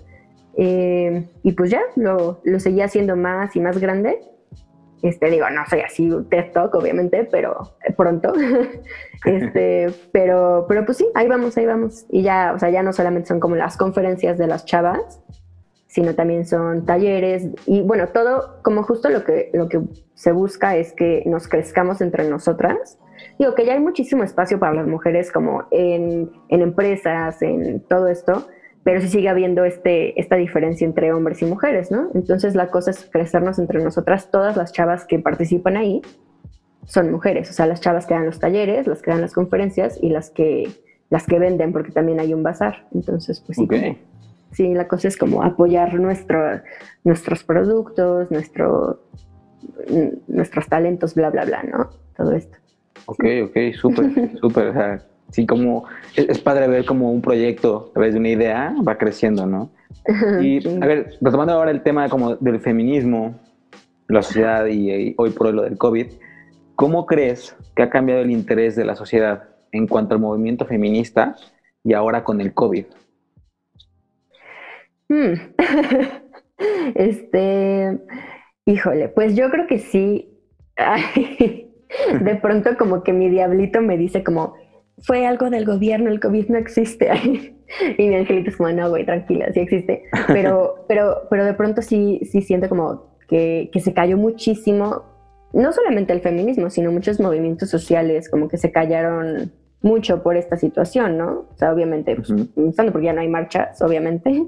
Eh, 0.56 1.28
y 1.42 1.52
pues 1.52 1.70
ya, 1.70 1.80
lo, 1.96 2.40
lo 2.42 2.60
seguí 2.60 2.80
haciendo 2.80 3.16
más 3.16 3.54
y 3.54 3.60
más 3.60 3.78
grande. 3.78 4.20
Este, 5.02 5.30
digo, 5.30 5.48
no 5.50 5.64
soy 5.68 5.80
así 5.80 6.10
TED 6.28 6.52
Talk, 6.52 6.74
obviamente, 6.74 7.28
pero 7.30 7.74
pronto. 7.96 8.32
este, 9.24 9.92
pero, 10.12 10.66
pero 10.68 10.84
pues 10.84 10.98
sí, 10.98 11.08
ahí 11.14 11.28
vamos, 11.28 11.56
ahí 11.56 11.66
vamos. 11.66 12.06
Y 12.10 12.22
ya, 12.22 12.52
o 12.54 12.58
sea, 12.58 12.70
ya 12.70 12.82
no 12.82 12.92
solamente 12.92 13.28
son 13.28 13.40
como 13.40 13.54
las 13.56 13.76
conferencias 13.76 14.38
de 14.38 14.46
las 14.46 14.64
chavas, 14.64 15.20
sino 15.86 16.14
también 16.14 16.46
son 16.46 16.84
talleres 16.84 17.48
y 17.64 17.80
bueno, 17.80 18.08
todo 18.08 18.60
como 18.62 18.82
justo 18.82 19.08
lo 19.08 19.24
que, 19.24 19.50
lo 19.54 19.68
que 19.68 19.80
se 20.14 20.32
busca 20.32 20.76
es 20.76 20.92
que 20.92 21.22
nos 21.26 21.48
crezcamos 21.48 22.00
entre 22.00 22.28
nosotras. 22.28 22.98
Digo 23.38 23.54
que 23.54 23.64
ya 23.64 23.74
hay 23.74 23.80
muchísimo 23.80 24.24
espacio 24.24 24.58
para 24.58 24.74
las 24.74 24.86
mujeres 24.86 25.32
como 25.32 25.64
en, 25.70 26.30
en 26.48 26.62
empresas, 26.62 27.40
en 27.42 27.80
todo 27.80 28.08
esto, 28.08 28.46
pero 28.84 29.00
sí 29.00 29.08
sigue 29.08 29.28
habiendo 29.28 29.64
este, 29.64 30.18
esta 30.20 30.36
diferencia 30.36 30.86
entre 30.86 31.12
hombres 31.12 31.42
y 31.42 31.44
mujeres, 31.44 31.90
¿no? 31.90 32.10
Entonces 32.14 32.54
la 32.54 32.70
cosa 32.70 32.90
es 32.90 33.08
crecernos 33.10 33.58
entre 33.58 33.82
nosotras, 33.82 34.30
todas 34.30 34.56
las 34.56 34.72
chavas 34.72 35.04
que 35.04 35.18
participan 35.18 35.76
ahí 35.76 36.00
son 36.86 37.12
mujeres, 37.12 37.50
o 37.50 37.52
sea, 37.52 37.66
las 37.66 37.82
chavas 37.82 38.06
que 38.06 38.14
dan 38.14 38.24
los 38.24 38.38
talleres, 38.38 38.86
las 38.86 39.02
que 39.02 39.10
dan 39.10 39.20
las 39.20 39.34
conferencias 39.34 39.98
y 40.00 40.08
las 40.08 40.30
que, 40.30 40.70
las 41.10 41.26
que 41.26 41.38
venden, 41.38 41.72
porque 41.72 41.92
también 41.92 42.18
hay 42.18 42.32
un 42.32 42.42
bazar. 42.42 42.86
Entonces, 42.94 43.42
pues 43.44 43.58
sí, 43.58 43.68
sí, 44.52 44.72
la 44.72 44.88
cosa 44.88 45.08
es 45.08 45.18
como 45.18 45.42
apoyar 45.42 45.92
nuestro, 46.00 46.62
nuestros 47.04 47.44
productos, 47.44 48.30
nuestro, 48.30 49.02
nuestros 50.28 50.66
talentos, 50.66 51.14
bla, 51.14 51.28
bla, 51.28 51.44
bla, 51.44 51.62
¿no? 51.62 51.90
Todo 52.16 52.32
esto. 52.32 52.56
Ok, 53.10 53.24
ok, 53.44 53.56
súper, 53.74 54.38
súper. 54.38 54.66
O 54.68 54.72
sea, 54.74 55.02
sí, 55.30 55.46
como 55.46 55.86
es, 56.14 56.38
padre 56.40 56.68
ver 56.68 56.84
como 56.84 57.10
un 57.10 57.22
proyecto 57.22 57.88
a 57.88 57.92
través 57.94 58.12
de 58.12 58.20
una 58.20 58.28
idea 58.28 58.74
va 58.86 58.98
creciendo, 58.98 59.46
¿no? 59.46 59.70
Y 60.42 60.58
a 60.82 60.86
ver, 60.86 61.14
retomando 61.22 61.54
ahora 61.54 61.70
el 61.70 61.82
tema 61.82 62.10
como 62.10 62.36
del 62.36 62.60
feminismo, 62.60 63.40
la 64.08 64.20
sociedad 64.20 64.66
y, 64.66 65.14
hoy 65.16 65.30
por 65.30 65.46
hoy 65.46 65.52
lo 65.54 65.62
del 65.62 65.78
COVID, 65.78 66.06
¿cómo 66.74 67.06
crees 67.06 67.56
que 67.74 67.82
ha 67.82 67.88
cambiado 67.88 68.20
el 68.20 68.30
interés 68.30 68.76
de 68.76 68.84
la 68.84 68.94
sociedad 68.94 69.48
en 69.72 69.86
cuanto 69.86 70.14
al 70.14 70.20
movimiento 70.20 70.66
feminista 70.66 71.34
y 71.84 71.94
ahora 71.94 72.24
con 72.24 72.42
el 72.42 72.52
COVID? 72.52 72.84
Hmm. 75.08 75.32
este, 76.94 77.98
híjole, 78.66 79.08
pues 79.08 79.34
yo 79.34 79.48
creo 79.48 79.66
que 79.66 79.78
sí. 79.78 80.28
de 82.20 82.34
pronto 82.42 82.76
como 82.76 83.02
que 83.02 83.12
mi 83.12 83.28
diablito 83.28 83.80
me 83.80 83.96
dice 83.96 84.22
como, 84.22 84.54
fue 85.02 85.26
algo 85.26 85.50
del 85.50 85.64
gobierno, 85.64 86.10
el 86.10 86.20
COVID 86.20 86.48
no 86.48 86.58
existe. 86.58 87.10
y 87.98 88.08
mi 88.08 88.14
angelito 88.14 88.50
es 88.50 88.56
como, 88.56 88.70
no, 88.70 88.88
güey, 88.90 89.04
tranquila, 89.04 89.52
sí 89.52 89.60
existe. 89.60 90.04
Pero, 90.28 90.84
pero, 90.88 91.22
pero 91.30 91.44
de 91.44 91.54
pronto 91.54 91.82
sí, 91.82 92.20
sí 92.30 92.42
siento 92.42 92.68
como 92.68 93.16
que, 93.28 93.70
que 93.72 93.80
se 93.80 93.92
cayó 93.92 94.16
muchísimo, 94.16 95.04
no 95.52 95.72
solamente 95.72 96.12
el 96.12 96.20
feminismo, 96.20 96.70
sino 96.70 96.92
muchos 96.92 97.20
movimientos 97.20 97.70
sociales, 97.70 98.28
como 98.28 98.48
que 98.48 98.58
se 98.58 98.72
callaron 98.72 99.52
mucho 99.80 100.22
por 100.22 100.36
esta 100.36 100.56
situación, 100.56 101.18
¿no? 101.18 101.46
O 101.52 101.56
sea, 101.56 101.72
obviamente, 101.72 102.16
pues, 102.16 102.32
porque 102.54 103.06
ya 103.06 103.12
no 103.12 103.20
hay 103.20 103.28
marchas, 103.28 103.80
obviamente, 103.80 104.44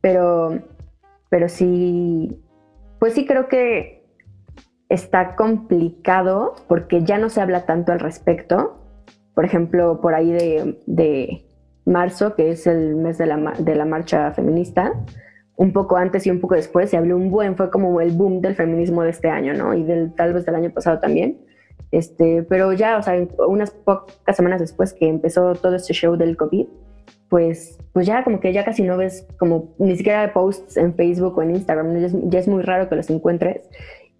pero, 0.00 0.58
pero 1.28 1.48
sí, 1.48 2.40
pues 2.98 3.12
sí 3.14 3.26
creo 3.26 3.48
que 3.48 3.97
está 4.88 5.36
complicado 5.36 6.54
porque 6.66 7.02
ya 7.02 7.18
no 7.18 7.28
se 7.28 7.40
habla 7.40 7.66
tanto 7.66 7.92
al 7.92 8.00
respecto 8.00 8.78
por 9.38 9.44
ejemplo, 9.44 10.00
por 10.00 10.14
ahí 10.14 10.32
de, 10.32 11.46
marzo, 11.84 12.34
que 12.34 12.50
es 12.50 12.66
el 12.66 12.96
mes 12.96 13.18
de 13.18 13.26
la, 13.26 13.54
de 13.56 13.76
la 13.76 13.84
marcha 13.84 14.32
feminista, 14.32 14.92
un 15.54 15.72
poco 15.72 15.96
antes 15.96 16.26
y 16.26 16.30
un 16.32 16.40
poco 16.40 16.56
después 16.56 16.90
se 16.90 16.96
habló 16.96 17.16
un 17.16 17.30
buen, 17.30 17.56
fue 17.56 17.70
como 17.70 18.00
el 18.00 18.10
boom 18.10 18.40
del 18.40 18.56
feminismo 18.56 19.04
de 19.04 19.10
este 19.10 19.30
año, 19.30 19.54
¿no? 19.54 19.74
Y 19.74 19.84
del 19.84 20.12
tal 20.12 20.34
vez 20.34 20.44
del 20.44 20.56
año 20.56 20.70
pasado 20.70 20.98
también. 20.98 21.38
Este, 21.92 22.42
pero 22.48 22.72
ya, 22.72 22.98
o 22.98 23.02
sea, 23.04 23.14
unas 23.46 23.70
pocas 23.70 24.34
semanas 24.34 24.60
después 24.60 24.92
que 24.92 25.06
empezó 25.06 25.54
todo 25.54 25.76
este 25.76 25.94
show 25.94 26.16
del 26.16 26.36
COVID, 26.36 26.66
pues, 27.28 27.78
pues 27.92 28.08
ya 28.08 28.24
como 28.24 28.40
que 28.40 28.52
ya 28.52 28.64
casi 28.64 28.82
no 28.82 28.96
ves 28.96 29.24
como 29.38 29.72
ni 29.78 29.96
siquiera 29.96 30.32
posts 30.32 30.76
en 30.76 30.94
Facebook 30.94 31.38
o 31.38 31.42
en 31.42 31.52
Instagram, 31.52 31.96
ya 31.96 32.06
es, 32.06 32.16
ya 32.24 32.38
es 32.40 32.48
muy 32.48 32.62
raro 32.64 32.88
que 32.88 32.96
los 32.96 33.08
encuentres. 33.08 33.68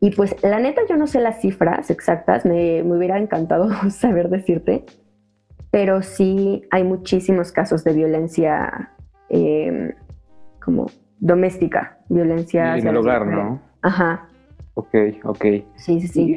Y 0.00 0.10
pues 0.12 0.36
la 0.42 0.60
neta 0.60 0.82
yo 0.88 0.96
no 0.96 1.06
sé 1.06 1.20
las 1.20 1.40
cifras 1.40 1.90
exactas, 1.90 2.44
me, 2.44 2.82
me 2.84 2.96
hubiera 2.96 3.18
encantado 3.18 3.68
saber 3.90 4.28
decirte, 4.28 4.84
pero 5.70 6.02
sí 6.02 6.62
hay 6.70 6.84
muchísimos 6.84 7.52
casos 7.52 7.84
de 7.84 7.92
violencia 7.92 8.90
em, 9.28 9.92
como 10.64 10.86
doméstica, 11.18 11.98
violencia 12.08 12.76
en 12.76 12.86
el 12.86 12.96
hogar, 12.96 13.26
¿no? 13.26 13.60
Ajá. 13.82 14.28
Ok, 14.74 14.94
ok. 15.24 15.44
Sí, 15.74 16.00
sí, 16.00 16.08
sí. 16.08 16.36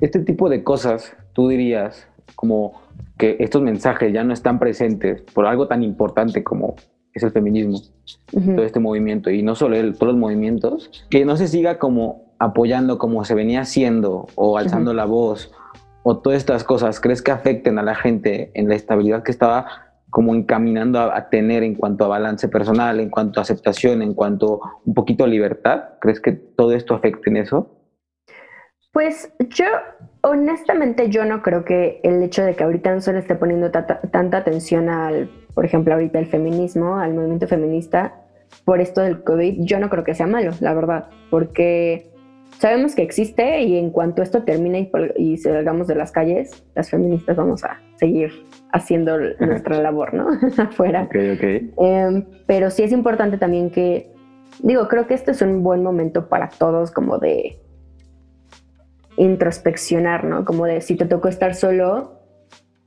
Este 0.00 0.20
tipo 0.20 0.48
de 0.48 0.62
cosas, 0.62 1.16
tú 1.32 1.48
dirías 1.48 2.08
como 2.36 2.80
que 3.16 3.36
estos 3.40 3.62
mensajes 3.62 4.12
ya 4.12 4.22
no 4.22 4.32
están 4.32 4.60
presentes 4.60 5.22
por 5.22 5.46
algo 5.46 5.66
tan 5.66 5.82
importante 5.82 6.44
como 6.44 6.76
es 7.12 7.22
el 7.24 7.32
feminismo, 7.32 7.80
todo 8.30 8.64
este 8.64 8.78
movimiento, 8.78 9.30
y 9.30 9.42
no 9.42 9.56
solo 9.56 9.74
él, 9.74 9.94
todos 9.94 10.12
los 10.12 10.20
movimientos, 10.20 10.90
que 11.10 11.24
no 11.24 11.36
se 11.36 11.48
siga 11.48 11.78
como 11.78 12.27
apoyando 12.38 12.98
como 12.98 13.24
se 13.24 13.34
venía 13.34 13.62
haciendo 13.62 14.26
o 14.34 14.58
alzando 14.58 14.94
la 14.94 15.04
voz 15.04 15.52
o 16.02 16.18
todas 16.18 16.38
estas 16.38 16.64
cosas, 16.64 17.00
¿crees 17.00 17.22
que 17.22 17.32
afecten 17.32 17.78
a 17.78 17.82
la 17.82 17.94
gente 17.94 18.50
en 18.54 18.68
la 18.68 18.74
estabilidad 18.74 19.22
que 19.22 19.30
estaba 19.30 19.66
como 20.10 20.34
encaminando 20.34 21.00
a, 21.00 21.28
tener 21.28 21.62
en 21.62 21.74
cuanto 21.74 22.04
a 22.04 22.08
balance 22.08 22.48
personal, 22.48 22.98
en 22.98 23.10
cuanto 23.10 23.40
a 23.40 23.42
aceptación, 23.42 24.00
en 24.00 24.14
cuanto 24.14 24.64
a 24.64 24.78
un 24.84 24.94
poquito 24.94 25.24
a 25.24 25.26
libertad? 25.26 25.90
¿Crees 26.00 26.20
que 26.20 26.32
todo 26.32 26.72
esto 26.72 26.94
afecte 26.94 27.28
en 27.28 27.36
eso? 27.36 27.74
Pues 28.92 29.30
yo, 29.50 29.66
honestamente, 30.22 31.10
yo 31.10 31.26
no 31.26 31.42
creo 31.42 31.64
que 31.64 32.00
el 32.02 32.22
hecho 32.22 32.42
de 32.42 32.56
que 32.56 32.64
ahorita 32.64 32.94
no 32.94 33.00
se 33.02 33.12
le 33.12 33.18
esté 33.18 33.34
poniendo 33.34 33.70
tanta 33.70 34.38
atención 34.38 34.88
al, 34.88 35.28
por 35.54 35.66
ejemplo, 35.66 35.92
ahorita 35.92 36.18
el 36.18 36.26
feminismo, 36.26 36.96
al 36.98 37.12
movimiento 37.12 37.46
feminista, 37.46 38.14
por 38.64 38.80
esto 38.80 39.02
del 39.02 39.22
COVID, 39.22 39.64
yo 39.64 39.78
no 39.78 39.90
creo 39.90 40.04
que 40.04 40.14
sea 40.14 40.26
malo, 40.26 40.52
la 40.60 40.72
verdad, 40.72 41.10
porque 41.30 42.10
sabemos 42.58 42.94
que 42.94 43.02
existe 43.02 43.62
y 43.62 43.78
en 43.78 43.90
cuanto 43.90 44.22
esto 44.22 44.42
termine 44.42 44.90
y, 45.16 45.36
salgamos 45.38 45.86
de 45.86 45.94
las 45.94 46.12
calles, 46.12 46.64
las 46.74 46.90
feministas 46.90 47.36
vamos 47.36 47.64
a 47.64 47.80
seguir 47.96 48.32
haciendo 48.72 49.18
nuestra 49.40 49.80
labor, 49.80 50.14
¿no? 50.14 50.28
Afuera. 50.62 51.04
Ok, 51.04 51.16
ok. 51.34 51.44
Em, 51.78 52.24
pero 52.46 52.70
sí 52.70 52.82
es 52.82 52.92
importante 52.92 53.38
también 53.38 53.70
que, 53.70 54.10
digo, 54.60 54.88
creo 54.88 55.06
que 55.06 55.14
este 55.14 55.30
es 55.30 55.42
un 55.42 55.62
buen 55.62 55.82
momento 55.82 56.28
para 56.28 56.48
todos 56.48 56.90
como 56.90 57.18
de 57.18 57.58
introspeccionar, 59.16 60.24
¿no? 60.24 60.44
Como 60.44 60.66
de 60.66 60.80
si 60.80 60.96
te 60.96 61.06
tocó 61.06 61.28
estar 61.28 61.54
solo, 61.54 62.20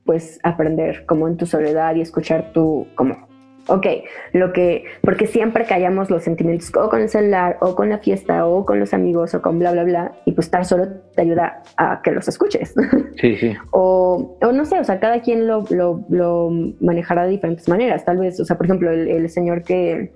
pues 0.04 0.38
aprender 0.42 1.06
como 1.06 1.28
en 1.28 1.36
tu 1.36 1.46
soledad 1.46 1.94
y 1.94 2.00
escuchar 2.00 2.52
tu, 2.52 2.86
como 2.94 3.31
Ok, 3.68 3.86
lo 4.32 4.52
que, 4.52 4.84
porque 5.02 5.26
siempre 5.26 5.64
callamos 5.64 6.10
los 6.10 6.24
sentimientos 6.24 6.72
o 6.74 6.88
con 6.88 7.00
el 7.00 7.08
celular 7.08 7.58
o 7.60 7.76
con 7.76 7.90
la 7.90 7.98
fiesta 7.98 8.44
o 8.46 8.66
con 8.66 8.80
los 8.80 8.92
amigos 8.92 9.34
o 9.34 9.42
con 9.42 9.58
bla, 9.60 9.70
bla, 9.70 9.84
bla, 9.84 10.12
y 10.24 10.32
pues 10.32 10.48
estar 10.48 10.64
solo 10.64 10.88
te 11.14 11.22
ayuda 11.22 11.62
a 11.76 12.02
que 12.02 12.10
los 12.10 12.26
escuches. 12.28 12.74
Sí, 13.20 13.36
sí. 13.36 13.54
o, 13.70 14.36
o 14.42 14.52
no 14.52 14.64
sé, 14.64 14.80
o 14.80 14.84
sea, 14.84 14.98
cada 14.98 15.20
quien 15.20 15.46
lo, 15.46 15.64
lo, 15.70 16.04
lo, 16.08 16.50
manejará 16.80 17.24
de 17.24 17.30
diferentes 17.30 17.68
maneras. 17.68 18.04
Tal 18.04 18.18
vez, 18.18 18.40
o 18.40 18.44
sea, 18.44 18.56
por 18.56 18.66
ejemplo, 18.66 18.90
el, 18.90 19.06
el 19.06 19.28
señor 19.28 19.62
que, 19.62 20.12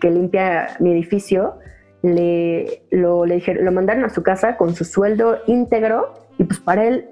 que 0.00 0.10
limpia 0.10 0.68
mi 0.78 0.92
edificio, 0.92 1.58
le, 2.02 2.82
lo, 2.90 3.26
le 3.26 3.36
dijeron, 3.36 3.64
lo 3.64 3.72
mandaron 3.72 4.04
a 4.04 4.10
su 4.10 4.22
casa 4.22 4.56
con 4.56 4.74
su 4.74 4.84
sueldo 4.84 5.38
íntegro 5.46 6.14
y 6.38 6.44
pues 6.44 6.60
para 6.60 6.86
él 6.86 7.08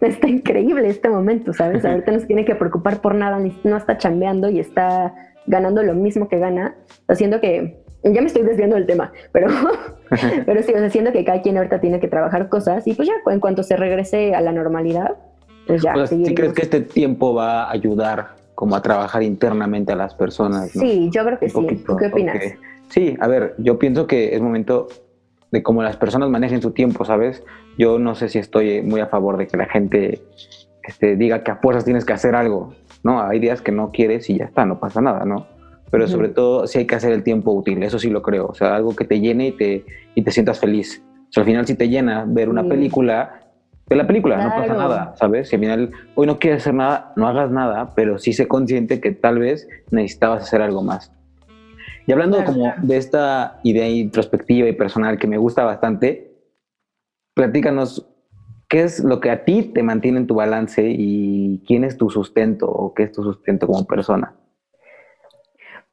está 0.00 0.28
increíble 0.28 0.88
este 0.88 1.08
momento, 1.08 1.52
¿sabes? 1.52 1.84
Ahorita 1.84 2.12
no 2.12 2.20
se 2.20 2.26
tiene 2.26 2.44
que 2.44 2.54
preocupar 2.54 3.00
por 3.00 3.14
nada, 3.14 3.38
no 3.64 3.76
está 3.76 3.96
chambeando 3.98 4.50
y 4.50 4.58
está 4.58 5.14
ganando 5.46 5.82
lo 5.82 5.94
mismo 5.94 6.28
que 6.28 6.38
gana, 6.38 6.74
haciendo 7.08 7.40
que, 7.40 7.82
ya 8.02 8.20
me 8.20 8.26
estoy 8.26 8.42
desviando 8.42 8.76
del 8.76 8.86
tema, 8.86 9.12
pero, 9.32 9.48
pero 10.46 10.62
sí, 10.62 10.72
haciendo 10.74 11.12
que 11.12 11.24
cada 11.24 11.42
quien 11.42 11.56
ahorita 11.56 11.80
tiene 11.80 12.00
que 12.00 12.08
trabajar 12.08 12.48
cosas 12.48 12.86
y 12.86 12.94
pues 12.94 13.08
ya 13.08 13.14
en 13.32 13.40
cuanto 13.40 13.62
se 13.62 13.76
regrese 13.76 14.34
a 14.34 14.40
la 14.40 14.52
normalidad, 14.52 15.16
pues 15.66 15.82
ya. 15.82 15.94
Pues, 15.94 16.10
¿Sí 16.10 16.34
crees 16.34 16.52
que 16.52 16.62
este 16.62 16.80
tiempo 16.80 17.34
va 17.34 17.64
a 17.64 17.72
ayudar 17.72 18.36
como 18.54 18.76
a 18.76 18.82
trabajar 18.82 19.22
internamente 19.22 19.92
a 19.92 19.96
las 19.96 20.14
personas? 20.14 20.70
Sí, 20.70 21.10
yo 21.12 21.24
creo 21.24 21.38
que 21.38 21.48
sí. 21.48 21.66
¿Qué 21.98 22.06
opinas? 22.06 22.38
Sí, 22.88 23.16
a 23.20 23.26
ver, 23.26 23.54
yo 23.58 23.78
pienso 23.78 24.06
que 24.06 24.34
es 24.34 24.40
momento 24.40 24.86
de 25.52 25.62
cómo 25.62 25.82
las 25.82 25.96
personas 25.96 26.28
manejen 26.28 26.62
su 26.62 26.72
tiempo, 26.72 27.04
¿sabes? 27.04 27.44
Yo 27.78 27.98
no 27.98 28.14
sé 28.14 28.28
si 28.28 28.38
estoy 28.38 28.82
muy 28.82 29.00
a 29.00 29.06
favor 29.06 29.36
de 29.36 29.46
que 29.46 29.56
la 29.56 29.66
gente 29.66 30.22
este, 30.82 31.16
diga 31.16 31.42
que 31.42 31.50
a 31.50 31.56
fuerzas 31.56 31.84
tienes 31.84 32.04
que 32.04 32.12
hacer 32.12 32.34
algo, 32.34 32.74
¿no? 33.02 33.20
Hay 33.20 33.38
días 33.38 33.60
que 33.60 33.72
no 33.72 33.90
quieres 33.90 34.28
y 34.30 34.38
ya 34.38 34.46
está, 34.46 34.64
no 34.64 34.80
pasa 34.80 35.00
nada, 35.00 35.24
¿no? 35.24 35.46
Pero 35.90 36.08
sobre 36.08 36.28
todo 36.30 36.66
si 36.66 36.80
hay 36.80 36.86
que 36.86 36.96
hacer 36.96 37.12
el 37.12 37.22
tiempo 37.22 37.52
útil, 37.52 37.82
eso 37.82 37.98
sí 37.98 38.10
lo 38.10 38.20
creo, 38.20 38.46
o 38.46 38.54
sea, 38.54 38.74
algo 38.74 38.94
que 38.94 39.04
te 39.04 39.20
llene 39.20 39.48
y 39.48 39.52
te, 39.52 39.84
y 40.14 40.22
te 40.22 40.30
sientas 40.30 40.58
feliz. 40.58 41.02
O 41.28 41.32
sea, 41.32 41.42
al 41.42 41.46
final 41.46 41.66
si 41.66 41.74
te 41.74 41.88
llena 41.88 42.24
ver 42.26 42.48
una 42.48 42.64
película, 42.64 43.40
ve 43.88 43.96
la 43.96 44.06
película, 44.06 44.36
no 44.36 44.50
pasa 44.50 44.74
nada, 44.74 45.14
¿sabes? 45.16 45.48
Si 45.48 45.56
al 45.56 45.60
final 45.60 45.90
hoy 46.16 46.26
no 46.26 46.38
quieres 46.38 46.62
hacer 46.62 46.74
nada, 46.74 47.12
no 47.16 47.28
hagas 47.28 47.50
nada, 47.50 47.92
pero 47.94 48.18
sí 48.18 48.32
sé 48.32 48.48
consciente 48.48 49.00
que 49.00 49.12
tal 49.12 49.38
vez 49.38 49.68
necesitabas 49.90 50.42
hacer 50.42 50.60
algo 50.60 50.82
más. 50.82 51.12
Y 52.06 52.12
hablando 52.12 52.44
como 52.44 52.72
de 52.82 52.96
esta 52.96 53.58
idea 53.64 53.88
introspectiva 53.88 54.68
y 54.68 54.72
personal 54.72 55.18
que 55.18 55.26
me 55.26 55.38
gusta 55.38 55.64
bastante, 55.64 56.32
platícanos 57.34 58.06
qué 58.68 58.82
es 58.82 59.02
lo 59.02 59.20
que 59.20 59.30
a 59.30 59.44
ti 59.44 59.62
te 59.62 59.82
mantiene 59.82 60.18
en 60.18 60.26
tu 60.26 60.36
balance 60.36 60.82
y 60.86 61.62
quién 61.66 61.84
es 61.84 61.96
tu 61.96 62.08
sustento 62.10 62.70
o 62.70 62.94
qué 62.94 63.04
es 63.04 63.12
tu 63.12 63.22
sustento 63.22 63.66
como 63.66 63.84
persona. 63.86 64.34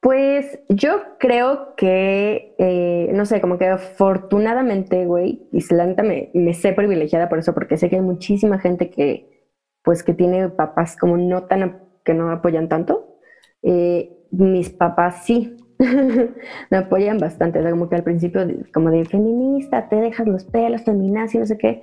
Pues 0.00 0.60
yo 0.68 1.00
creo 1.18 1.74
que, 1.76 2.54
eh, 2.58 3.10
no 3.14 3.24
sé, 3.24 3.40
como 3.40 3.56
que 3.56 3.66
afortunadamente, 3.68 5.06
güey, 5.06 5.48
y 5.50 5.74
la 5.74 5.86
neta 5.86 6.02
me, 6.02 6.30
sé 6.52 6.74
privilegiada 6.74 7.30
por 7.30 7.38
eso, 7.38 7.54
porque 7.54 7.78
sé 7.78 7.88
que 7.88 7.96
hay 7.96 8.02
muchísima 8.02 8.58
gente 8.58 8.90
que, 8.90 9.48
pues, 9.82 10.02
que 10.02 10.12
tiene 10.12 10.50
papás 10.50 10.96
como 10.96 11.16
no 11.16 11.44
tan, 11.44 11.80
que 12.04 12.12
no 12.12 12.30
apoyan 12.30 12.68
tanto. 12.68 13.16
Eh, 13.62 14.14
mis 14.30 14.68
papás 14.68 15.24
sí, 15.24 15.56
me 16.70 16.76
apoyan 16.76 17.18
bastante, 17.18 17.58
o 17.58 17.62
sea, 17.62 17.70
como 17.70 17.88
que 17.88 17.96
al 17.96 18.04
principio, 18.04 18.46
como 18.72 18.90
de 18.90 19.04
feminista, 19.04 19.88
te 19.88 19.96
dejas 19.96 20.26
los 20.26 20.44
pelos, 20.44 20.82
feminazi, 20.82 21.38
no 21.38 21.46
sé 21.46 21.58
qué, 21.58 21.82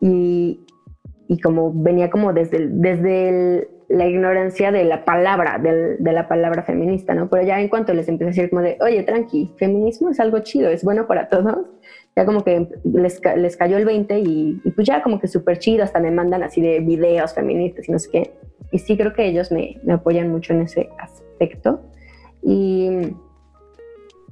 y, 0.00 0.60
y 1.28 1.38
como 1.40 1.72
venía 1.72 2.10
como 2.10 2.32
desde, 2.32 2.68
desde 2.68 3.68
la 3.88 4.06
ignorancia 4.06 4.70
de 4.70 4.84
la 4.84 5.04
palabra, 5.04 5.58
de 5.58 6.12
la 6.12 6.28
palabra 6.28 6.62
feminista, 6.62 7.14
¿no? 7.14 7.30
Pero 7.30 7.46
ya 7.46 7.58
en 7.60 7.68
cuanto 7.68 7.94
les 7.94 8.08
empecé 8.08 8.28
a 8.28 8.32
decir 8.32 8.50
como 8.50 8.62
de, 8.62 8.76
oye, 8.80 9.02
tranqui, 9.02 9.54
feminismo 9.56 10.10
es 10.10 10.20
algo 10.20 10.40
chido, 10.40 10.68
es 10.68 10.84
bueno 10.84 11.06
para 11.06 11.28
todos, 11.28 11.66
ya 12.14 12.26
como 12.26 12.44
que 12.44 12.68
les, 12.84 13.20
les 13.36 13.56
cayó 13.56 13.78
el 13.78 13.86
20 13.86 14.18
y, 14.18 14.60
y 14.62 14.70
pues 14.72 14.86
ya 14.86 15.02
como 15.02 15.20
que 15.20 15.28
súper 15.28 15.58
chido, 15.58 15.84
hasta 15.84 16.00
me 16.00 16.10
mandan 16.10 16.42
así 16.42 16.60
de 16.60 16.80
videos 16.80 17.32
feministas 17.32 17.88
y 17.88 17.92
no 17.92 17.98
sé 17.98 18.10
qué. 18.10 18.34
Y 18.70 18.78
sí 18.80 18.96
creo 18.98 19.14
que 19.14 19.24
ellos 19.24 19.50
me, 19.50 19.78
me 19.84 19.94
apoyan 19.94 20.30
mucho 20.30 20.52
en 20.52 20.62
ese 20.62 20.90
aspecto. 20.98 21.80
Y 22.42 22.90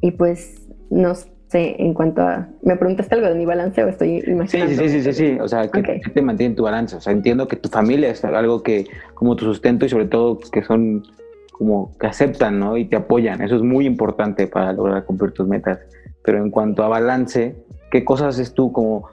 y 0.01 0.13
pues 0.13 0.67
no 0.91 1.15
sé, 1.15 1.77
en 1.79 1.95
cuanto 1.95 2.23
a... 2.23 2.49
¿Me 2.63 2.77
preguntaste 2.77 3.15
algo 3.15 3.29
de 3.29 3.35
mi 3.35 3.47
balance 3.47 3.83
o 3.83 3.89
estoy 3.89 4.23
imaginando? 4.27 4.75
Sí, 4.75 4.89
sí, 4.89 4.89
sí, 4.89 5.03
sí, 5.03 5.13
sí. 5.13 5.39
O 5.41 5.49
sea, 5.49 5.69
que, 5.69 5.83
te 5.83 6.23
mantiene 6.23 6.55
tu 6.55 6.65
balance. 6.65 6.97
O 6.97 7.01
sea, 7.01 7.13
entiendo 7.13 7.49
que 7.49 7.57
tu 7.57 7.69
familia 7.69 8.11
es 8.11 8.25
algo 8.25 8.63
que, 8.63 8.87
como 9.15 9.37
tu 9.37 9.45
sustento 9.45 9.87
y 9.87 9.89
sobre 9.89 10.07
todo 10.07 10.39
que 10.39 10.63
son 10.63 11.05
como 11.53 11.97
que 11.99 12.07
aceptan, 12.07 12.59
¿no? 12.59 12.77
Y 12.77 12.85
te 12.85 12.97
apoyan. 12.97 13.41
Eso 13.41 13.57
es 13.57 13.63
muy 13.63 13.87
importante 13.87 14.47
para 14.47 14.73
lograr 14.73 15.05
cumplir 15.05 15.33
tus 15.33 15.47
metas. 15.47 15.79
Pero 16.23 16.39
en 16.39 16.51
cuanto 16.51 16.83
a 16.83 16.89
balance, 16.89 17.57
¿qué 17.91 18.05
cosas 18.05 18.35
haces 18.35 18.53
tú 18.53 18.73
como, 18.73 19.09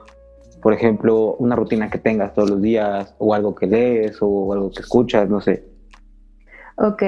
por 0.60 0.74
ejemplo, 0.74 1.36
una 1.38 1.56
rutina 1.56 1.88
que 1.88 1.98
tengas 1.98 2.34
todos 2.34 2.50
los 2.50 2.60
días 2.60 3.14
o 3.18 3.32
algo 3.34 3.54
que 3.54 3.66
lees 3.66 4.18
o 4.20 4.52
algo 4.52 4.70
que 4.70 4.80
escuchas, 4.80 5.28
no 5.28 5.40
sé? 5.40 5.64
Ok. 6.76 7.02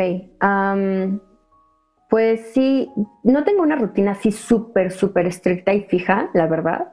Pues 2.09 2.53
sí, 2.53 2.91
no 3.25 3.45
tengo 3.45 3.63
una 3.63 3.77
rutina 3.77 4.13
así 4.13 4.31
súper, 4.31 4.93
súper 4.93 5.27
estricta 5.27 5.75
y 5.75 5.83
fija, 5.83 6.31
la 6.35 6.47
verdad. 6.47 6.93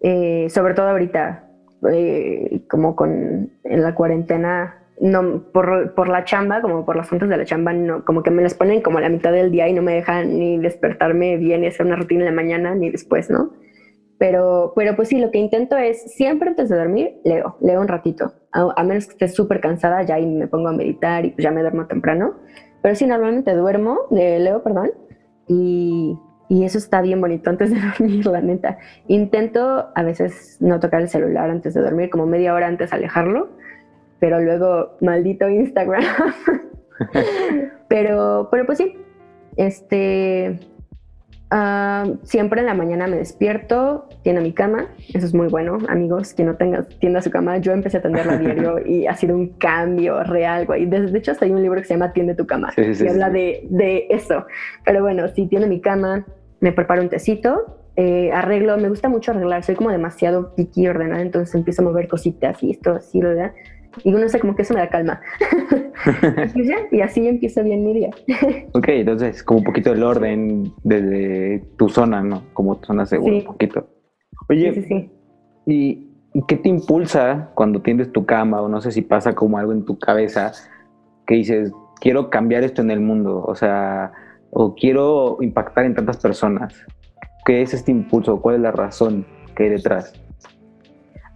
Eh, 0.00 0.48
sobre 0.48 0.74
todo 0.74 0.88
ahorita, 0.88 1.48
eh, 1.92 2.64
como 2.68 2.96
con 2.96 3.52
en 3.62 3.82
la 3.82 3.94
cuarentena, 3.94 4.78
no 5.00 5.44
por, 5.52 5.94
por, 5.94 6.08
la 6.08 6.24
chamba, 6.24 6.62
como 6.62 6.84
por 6.86 6.96
las 6.96 7.08
fuentes 7.08 7.28
de 7.28 7.36
la 7.36 7.44
chamba, 7.44 7.72
no, 7.72 8.04
como 8.04 8.22
que 8.22 8.30
me 8.30 8.42
las 8.42 8.54
ponen 8.54 8.80
como 8.80 8.98
a 8.98 9.00
la 9.02 9.08
mitad 9.10 9.32
del 9.32 9.50
día 9.50 9.68
y 9.68 9.74
no 9.74 9.82
me 9.82 9.94
dejan 9.94 10.38
ni 10.38 10.58
despertarme 10.58 11.36
bien 11.36 11.62
y 11.64 11.66
hacer 11.66 11.84
una 11.84 11.96
rutina 11.96 12.20
en 12.22 12.26
la 12.26 12.42
mañana 12.42 12.74
ni 12.74 12.90
después, 12.90 13.28
¿no? 13.28 13.52
Pero, 14.18 14.72
pero 14.76 14.94
pues 14.96 15.08
sí, 15.08 15.18
lo 15.18 15.30
que 15.30 15.38
intento 15.38 15.76
es 15.76 16.14
siempre 16.14 16.50
antes 16.50 16.68
de 16.68 16.76
dormir, 16.76 17.14
leo, 17.24 17.56
leo 17.60 17.80
un 17.80 17.88
ratito. 17.88 18.32
A, 18.52 18.72
a 18.76 18.84
menos 18.84 19.06
que 19.06 19.12
esté 19.12 19.28
súper 19.28 19.60
cansada, 19.60 20.02
ya 20.02 20.14
ahí 20.14 20.26
me 20.26 20.46
pongo 20.46 20.68
a 20.68 20.72
meditar 20.72 21.24
y 21.24 21.30
pues 21.30 21.42
ya 21.42 21.50
me 21.50 21.60
duermo 21.60 21.86
temprano. 21.86 22.36
Pero 22.82 22.94
sí, 22.94 23.06
normalmente 23.06 23.54
duermo, 23.54 24.00
de 24.10 24.38
leo, 24.40 24.62
perdón, 24.62 24.90
y, 25.46 26.18
y, 26.48 26.64
eso 26.64 26.78
está 26.78 27.00
bien 27.00 27.20
bonito 27.20 27.48
antes 27.48 27.70
de 27.70 27.80
dormir, 27.98 28.26
la 28.26 28.40
neta. 28.40 28.78
Intento 29.08 29.88
a 29.94 30.02
veces 30.02 30.58
no 30.60 30.80
tocar 30.80 31.00
el 31.00 31.08
celular 31.08 31.50
antes 31.50 31.74
de 31.74 31.80
dormir, 31.80 32.10
como 32.10 32.26
media 32.26 32.54
hora 32.54 32.66
antes 32.66 32.92
alejarlo, 32.92 33.50
pero 34.18 34.40
luego, 34.40 34.96
maldito 35.00 35.48
Instagram. 35.48 36.02
pero, 37.88 38.48
pero 38.50 38.66
pues 38.66 38.78
sí, 38.78 38.96
este, 39.56 40.58
Ah, 41.54 42.06
siempre 42.22 42.60
en 42.60 42.66
la 42.66 42.72
mañana 42.72 43.06
me 43.06 43.18
despierto, 43.18 44.08
tiendo 44.22 44.40
mi 44.40 44.54
cama, 44.54 44.86
eso 45.12 45.26
es 45.26 45.34
muy 45.34 45.48
bueno, 45.48 45.76
amigos, 45.86 46.32
quien 46.32 46.48
no 46.48 46.56
tenga, 46.56 46.84
tienda 46.84 47.20
su 47.20 47.28
cama, 47.28 47.58
yo 47.58 47.72
empecé 47.72 47.98
a 47.98 48.00
atenderla 48.00 48.32
a 48.32 48.38
diario 48.38 48.76
y 48.86 49.06
ha 49.06 49.14
sido 49.14 49.36
un 49.36 49.48
cambio 49.58 50.24
real, 50.24 50.64
güey. 50.64 50.86
De, 50.86 51.18
hecho, 51.18 51.32
hasta 51.32 51.44
hay 51.44 51.50
un 51.50 51.60
libro 51.60 51.78
que 51.78 51.86
se 51.86 51.92
llama 51.92 52.14
Tiende 52.14 52.34
tu 52.34 52.46
cama 52.46 52.72
y 52.78 53.06
habla 53.06 53.28
de, 53.28 53.66
de, 53.68 54.06
eso. 54.08 54.46
Pero 54.86 55.02
bueno, 55.02 55.28
si 55.28 55.46
tiendo 55.46 55.68
mi 55.68 55.82
cama, 55.82 56.24
me 56.60 56.72
preparo 56.72 57.02
un 57.02 57.10
tecito, 57.10 57.82
eh, 57.96 58.32
arreglo, 58.32 58.78
me 58.78 58.88
gusta 58.88 59.10
mucho 59.10 59.32
arreglar, 59.32 59.62
soy 59.62 59.74
como 59.74 59.90
demasiado 59.90 60.54
piqui 60.54 60.88
ordenada, 60.88 61.20
entonces 61.20 61.54
empiezo 61.54 61.82
a 61.82 61.84
mover 61.84 62.08
cositas 62.08 62.62
y 62.62 62.70
esto 62.70 62.92
así, 62.92 63.20
¿verdad? 63.20 63.52
Y 64.04 64.14
uno 64.14 64.28
sé 64.28 64.40
como 64.40 64.54
que 64.54 64.62
eso 64.62 64.74
me 64.74 64.80
da 64.80 64.88
calma. 64.88 65.20
y, 66.90 67.00
así 67.00 67.26
empieza 67.26 67.62
bien 67.62 67.84
mi 67.84 67.94
día. 67.94 68.10
ok, 68.72 68.88
entonces 68.88 69.42
como 69.42 69.60
un 69.60 69.64
poquito 69.64 69.92
el 69.92 70.02
orden 70.02 70.72
desde 70.82 71.62
tu 71.76 71.88
zona, 71.88 72.22
¿no? 72.22 72.42
Como 72.52 72.76
tu 72.78 72.86
zona 72.86 73.06
segura, 73.06 73.34
un 73.34 73.44
poquito. 73.44 73.88
Oye, 74.48 74.74
sí, 74.74 74.82
sí, 74.82 75.10
¿y, 75.66 76.08
qué 76.48 76.56
te 76.56 76.68
impulsa 76.68 77.50
cuando 77.54 77.82
tiendes 77.82 78.10
tu 78.12 78.24
cama 78.24 78.62
o 78.62 78.68
no 78.68 78.80
sé 78.80 78.90
si 78.90 79.02
pasa 79.02 79.34
como 79.34 79.58
algo 79.58 79.72
en 79.72 79.84
tu 79.84 79.98
cabeza 79.98 80.52
que 81.26 81.34
dices, 81.34 81.72
quiero 82.00 82.30
cambiar 82.30 82.64
esto 82.64 82.82
en 82.82 82.90
el 82.90 83.00
mundo? 83.00 83.44
O 83.46 83.54
sea, 83.54 84.12
o 84.50 84.74
quiero 84.74 85.38
impactar 85.40 85.84
en 85.84 85.94
tantas 85.94 86.16
personas. 86.16 86.74
¿Qué 87.44 87.62
es 87.62 87.74
este 87.74 87.90
impulso? 87.90 88.40
¿Cuál 88.40 88.56
es 88.56 88.60
la 88.62 88.72
razón 88.72 89.26
que 89.54 89.64
hay 89.64 89.70
detrás? 89.70 90.12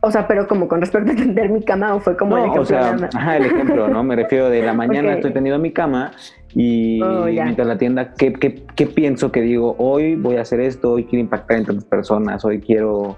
O 0.06 0.10
sea, 0.12 0.28
pero 0.28 0.46
como 0.46 0.68
con 0.68 0.80
respecto 0.80 1.10
a 1.10 1.16
tender 1.16 1.50
mi 1.50 1.64
cama 1.64 1.94
o 1.94 2.00
fue 2.00 2.16
como 2.16 2.36
el 2.36 2.44
ejemplo. 2.44 2.62
O 2.62 2.64
sea, 2.64 2.96
ajá, 3.12 3.36
el 3.38 3.46
ejemplo, 3.46 3.88
¿no? 3.88 4.04
Me 4.04 4.14
refiero 4.14 4.48
de 4.48 4.62
la 4.62 4.72
mañana 4.74 5.14
estoy 5.14 5.32
tendiendo 5.32 5.60
mi 5.60 5.72
cama 5.72 6.12
y 6.54 7.02
oh, 7.02 7.24
mientras 7.24 7.66
la 7.66 7.76
tienda, 7.76 8.14
¿qué, 8.14 8.32
¿qué, 8.32 8.62
qué, 8.76 8.86
pienso 8.86 9.32
que 9.32 9.40
digo? 9.40 9.74
Hoy 9.78 10.14
voy 10.14 10.36
a 10.36 10.42
hacer 10.42 10.60
esto, 10.60 10.92
hoy 10.92 11.04
quiero 11.04 11.22
impactar 11.22 11.58
en 11.58 11.66
tantas 11.66 11.84
personas, 11.86 12.44
hoy 12.44 12.60
quiero 12.60 13.16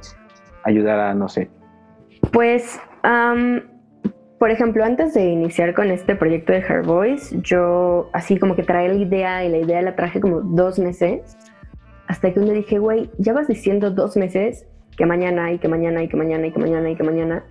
ayudar 0.65 0.99
a, 0.99 1.15
no 1.15 1.29
sé. 1.29 1.51
Pues, 2.33 2.81
por 4.39 4.51
ejemplo, 4.51 4.83
antes 4.83 5.13
de 5.13 5.27
iniciar 5.27 5.75
con 5.75 5.91
este 5.91 6.17
proyecto 6.17 6.53
de 6.53 6.61
Her 6.61 6.83
Voice, 6.83 7.37
yo 7.43 8.09
así 8.15 8.39
como 8.39 8.57
que 8.57 8.63
traía 8.63 8.89
la 8.89 8.99
idea 8.99 9.45
y 9.45 9.51
la 9.51 9.59
idea 9.59 9.83
la 9.83 9.95
traje 9.95 10.21
como 10.21 10.41
dos 10.41 10.79
meses, 10.79 11.37
hasta 12.07 12.33
que 12.33 12.41
un 12.41 12.47
día 12.47 12.55
dije, 12.55 12.79
güey, 12.79 13.11
ya 13.19 13.35
vas 13.35 13.47
diciendo 13.47 13.91
dos 13.91 14.17
meses 14.17 14.67
que 14.99 15.07
mañana 15.07 15.53
y 15.53 15.59
que 15.59 15.69
mañana 15.69 16.03
y 16.03 16.09
que 16.09 16.17
mañana 16.17 16.47
y 16.47 16.53
que 16.53 16.59
mañana 16.59 16.91
y 16.91 16.97
que 16.97 17.05
mañana. 17.05 17.45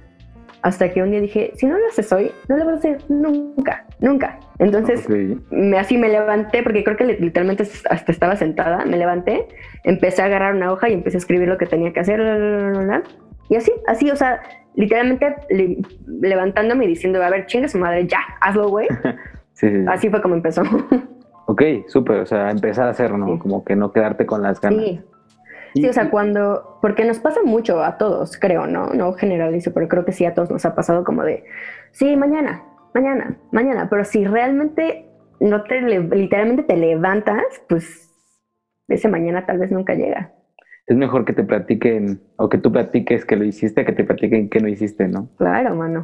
Hasta 0.61 0.91
que 0.91 1.01
un 1.01 1.11
día 1.11 1.21
dije, 1.21 1.51
si 1.55 1.65
no 1.65 1.77
lo 1.77 1.87
haces 1.87 2.11
hoy, 2.11 2.31
no 2.49 2.57
lo 2.57 2.65
vas 2.65 2.75
a 2.75 2.77
hacer 2.77 2.97
nunca, 3.09 3.85
nunca. 3.99 4.39
Entonces, 4.59 5.07
me, 5.49 5.77
así 5.77 5.97
me 5.97 6.09
levanté, 6.09 6.61
porque 6.61 6.83
creo 6.83 6.97
que 6.97 7.05
literalmente 7.05 7.63
hasta 7.89 8.11
estaba 8.11 8.35
sentada, 8.35 8.83
me 8.85 8.97
levanté, 8.97 9.47
empecé 9.83 10.23
a 10.23 10.25
agarrar 10.25 10.55
una 10.55 10.73
hoja 10.73 10.89
y 10.89 10.93
empecé 10.93 11.17
a 11.17 11.19
escribir 11.19 11.47
lo 11.47 11.57
que 11.57 11.67
tenía 11.67 11.93
que 11.93 11.99
hacer, 11.99 12.19
y 13.49 13.55
así, 13.55 13.71
así, 13.85 14.09
o 14.09 14.15
sea, 14.15 14.41
literalmente 14.75 15.35
levantándome 16.05 16.85
y 16.85 16.89
diciendo, 16.89 17.23
a 17.23 17.29
ver, 17.29 17.45
chingue 17.45 17.69
su 17.69 17.77
madre, 17.77 18.07
ya, 18.07 18.19
hazlo, 18.41 18.69
güey. 18.69 18.87
Así 19.87 20.09
fue 20.09 20.21
como 20.21 20.35
empezó. 20.35 20.61
ok, 21.47 21.61
súper, 21.87 22.19
o 22.19 22.25
sea, 22.27 22.51
empezar 22.51 22.87
a 22.87 22.91
hacerlo, 22.91 23.17
¿no? 23.17 23.39
Como 23.39 23.65
que 23.65 23.75
no 23.75 23.91
quedarte 23.91 24.27
con 24.27 24.43
las 24.43 24.61
ganas. 24.61 24.85
Sí. 24.85 25.01
Sí, 25.81 25.87
o 25.87 25.93
sea, 25.93 26.09
cuando, 26.09 26.79
porque 26.81 27.05
nos 27.05 27.19
pasa 27.19 27.41
mucho 27.43 27.83
a 27.83 27.97
todos, 27.97 28.37
creo, 28.37 28.67
¿no? 28.67 28.87
No 28.93 29.13
generalizo, 29.13 29.73
pero 29.73 29.87
creo 29.87 30.05
que 30.05 30.11
sí 30.11 30.25
a 30.25 30.33
todos 30.33 30.49
nos 30.49 30.65
ha 30.65 30.75
pasado 30.75 31.03
como 31.03 31.23
de, 31.23 31.43
sí, 31.91 32.15
mañana, 32.15 32.63
mañana, 32.93 33.37
mañana, 33.51 33.87
pero 33.89 34.03
si 34.05 34.25
realmente 34.25 35.05
no 35.39 35.63
te, 35.63 35.81
literalmente 35.81 36.63
te 36.63 36.77
levantas, 36.77 37.43
pues 37.69 38.13
ese 38.87 39.07
mañana 39.07 39.45
tal 39.45 39.59
vez 39.59 39.71
nunca 39.71 39.93
llega. 39.93 40.33
Es 40.87 40.95
mejor 40.95 41.25
que 41.25 41.33
te 41.33 41.43
platiquen, 41.43 42.21
o 42.37 42.47
que 42.47 42.57
tú 42.57 42.71
platiques 42.71 43.25
que 43.25 43.35
lo 43.35 43.43
hiciste, 43.43 43.83
que 43.83 43.91
te 43.91 44.05
platiquen 44.05 44.49
que 44.49 44.61
no 44.61 44.69
hiciste, 44.69 45.07
¿no? 45.09 45.29
Claro, 45.37 45.75
mano. 45.75 46.03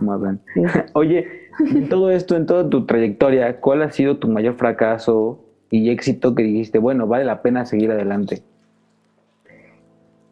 Oye, 0.94 1.26
en 1.60 1.88
todo 1.88 2.12
esto, 2.12 2.36
en 2.36 2.46
toda 2.46 2.70
tu 2.70 2.86
trayectoria, 2.86 3.62
¿cuál 3.62 3.82
ha 3.82 3.92
sido 3.92 4.18
tu 4.18 4.28
mayor 4.28 4.56
fracaso 4.56 5.46
y 5.70 5.90
éxito 5.90 6.36
que 6.36 6.44
dijiste, 6.44 6.80
bueno, 6.80 7.08
vale 7.08 7.24
la 7.24 7.42
pena 7.42 7.66
seguir 7.66 7.92
adelante? 7.92 8.44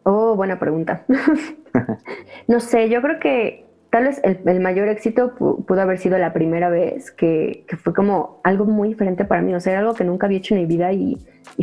Oh, 0.04 0.34
buena 0.34 0.58
pregunta. 0.58 1.04
no 2.48 2.60
sé, 2.60 2.88
yo 2.88 3.00
creo 3.02 3.20
que 3.20 3.66
tal 3.92 4.04
vez 4.04 4.22
el, 4.24 4.60
mayor 4.60 4.88
éxito 4.88 5.34
pudo 5.34 5.80
haber 5.82 5.98
sido 5.98 6.16
la 6.16 6.32
primera 6.32 6.70
vez 6.70 7.12
que, 7.12 7.66
fue 7.82 7.92
como 7.92 8.40
algo 8.42 8.64
muy 8.64 8.88
diferente 8.88 9.26
para 9.26 9.42
mí, 9.42 9.54
o 9.54 9.60
sea, 9.60 9.72
era 9.72 9.80
algo 9.80 9.92
que 9.92 10.02
nunca 10.02 10.26
había 10.26 10.38
hecho 10.38 10.54
en 10.54 10.62
mi 10.62 10.66
vida 10.66 10.92
y, 10.92 11.18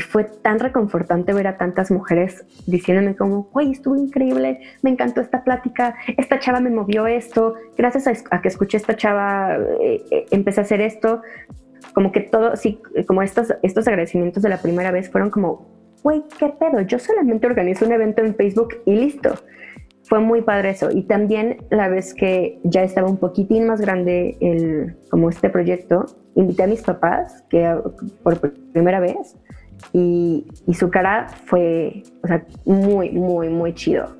fue 0.07 0.23
tan 0.23 0.59
reconfortante 0.59 1.33
ver 1.33 1.47
a 1.47 1.57
tantas 1.57 1.89
mujeres 1.89 2.45
diciéndome 2.67 3.15
como, 3.15 3.45
güey, 3.51 3.71
estuvo 3.71 3.95
increíble, 3.95 4.59
me 4.83 4.91
encantó 4.91 5.21
esta 5.21 5.43
plática, 5.43 5.95
esta 6.17 6.37
chava 6.37 6.59
me 6.59 6.69
movió 6.69 7.07
esto, 7.07 7.55
gracias 7.75 8.23
a, 8.29 8.41
que 8.41 8.47
escuché 8.47 8.77
esta 8.77 8.95
chava 8.95 9.57
eh, 9.81 10.03
eh, 10.11 10.25
empecé 10.29 10.61
a 10.61 10.63
hacer 10.63 10.81
esto, 10.81 11.23
como 11.93 12.11
que 12.11 12.21
todo, 12.21 12.55
sí, 12.55 12.79
como 13.07 13.23
estos, 13.23 13.53
estos 13.63 13.87
agradecimientos 13.87 14.43
de 14.43 14.49
la 14.49 14.61
primera 14.61 14.91
vez 14.91 15.09
fueron 15.09 15.31
como, 15.31 15.78
güey, 16.03 16.23
¿qué 16.37 16.49
pedo? 16.49 16.81
Yo 16.81 16.99
solamente 16.99 17.47
organizo 17.47 17.85
un 17.85 17.91
evento 17.91 18.21
en 18.21 18.35
Facebook 18.35 18.75
y 18.85 18.95
listo. 18.95 19.33
Fue 20.03 20.19
muy 20.19 20.41
padre 20.41 20.71
eso. 20.71 20.89
Y 20.91 21.03
también 21.03 21.57
la 21.69 21.87
vez 21.87 22.13
que 22.13 22.59
ya 22.63 22.83
estaba 22.83 23.07
un 23.07 23.17
poquitín 23.17 23.67
más 23.67 23.79
grande 23.79 24.37
el, 24.41 24.95
como 25.09 25.29
este 25.29 25.49
proyecto, 25.49 26.05
invité 26.35 26.63
a 26.63 26.67
mis 26.67 26.81
papás, 26.81 27.43
que 27.49 27.75
por 28.23 28.39
primera 28.71 28.99
vez, 28.99 29.35
y, 29.93 30.47
y 30.65 30.73
su 30.73 30.89
cara 30.89 31.27
fue, 31.45 32.03
o 32.23 32.27
sea, 32.27 32.45
muy, 32.65 33.11
muy, 33.11 33.49
muy 33.49 33.73
chido. 33.73 34.17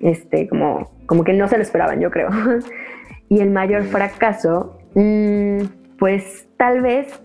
Este, 0.00 0.48
como, 0.48 0.90
como 1.06 1.24
que 1.24 1.32
no 1.32 1.48
se 1.48 1.56
lo 1.56 1.62
esperaban, 1.62 2.00
yo 2.00 2.10
creo. 2.10 2.28
y 3.28 3.40
el 3.40 3.50
mayor 3.50 3.84
fracaso, 3.84 4.78
mm, 4.94 5.58
pues 5.98 6.48
tal 6.56 6.82
vez 6.82 7.20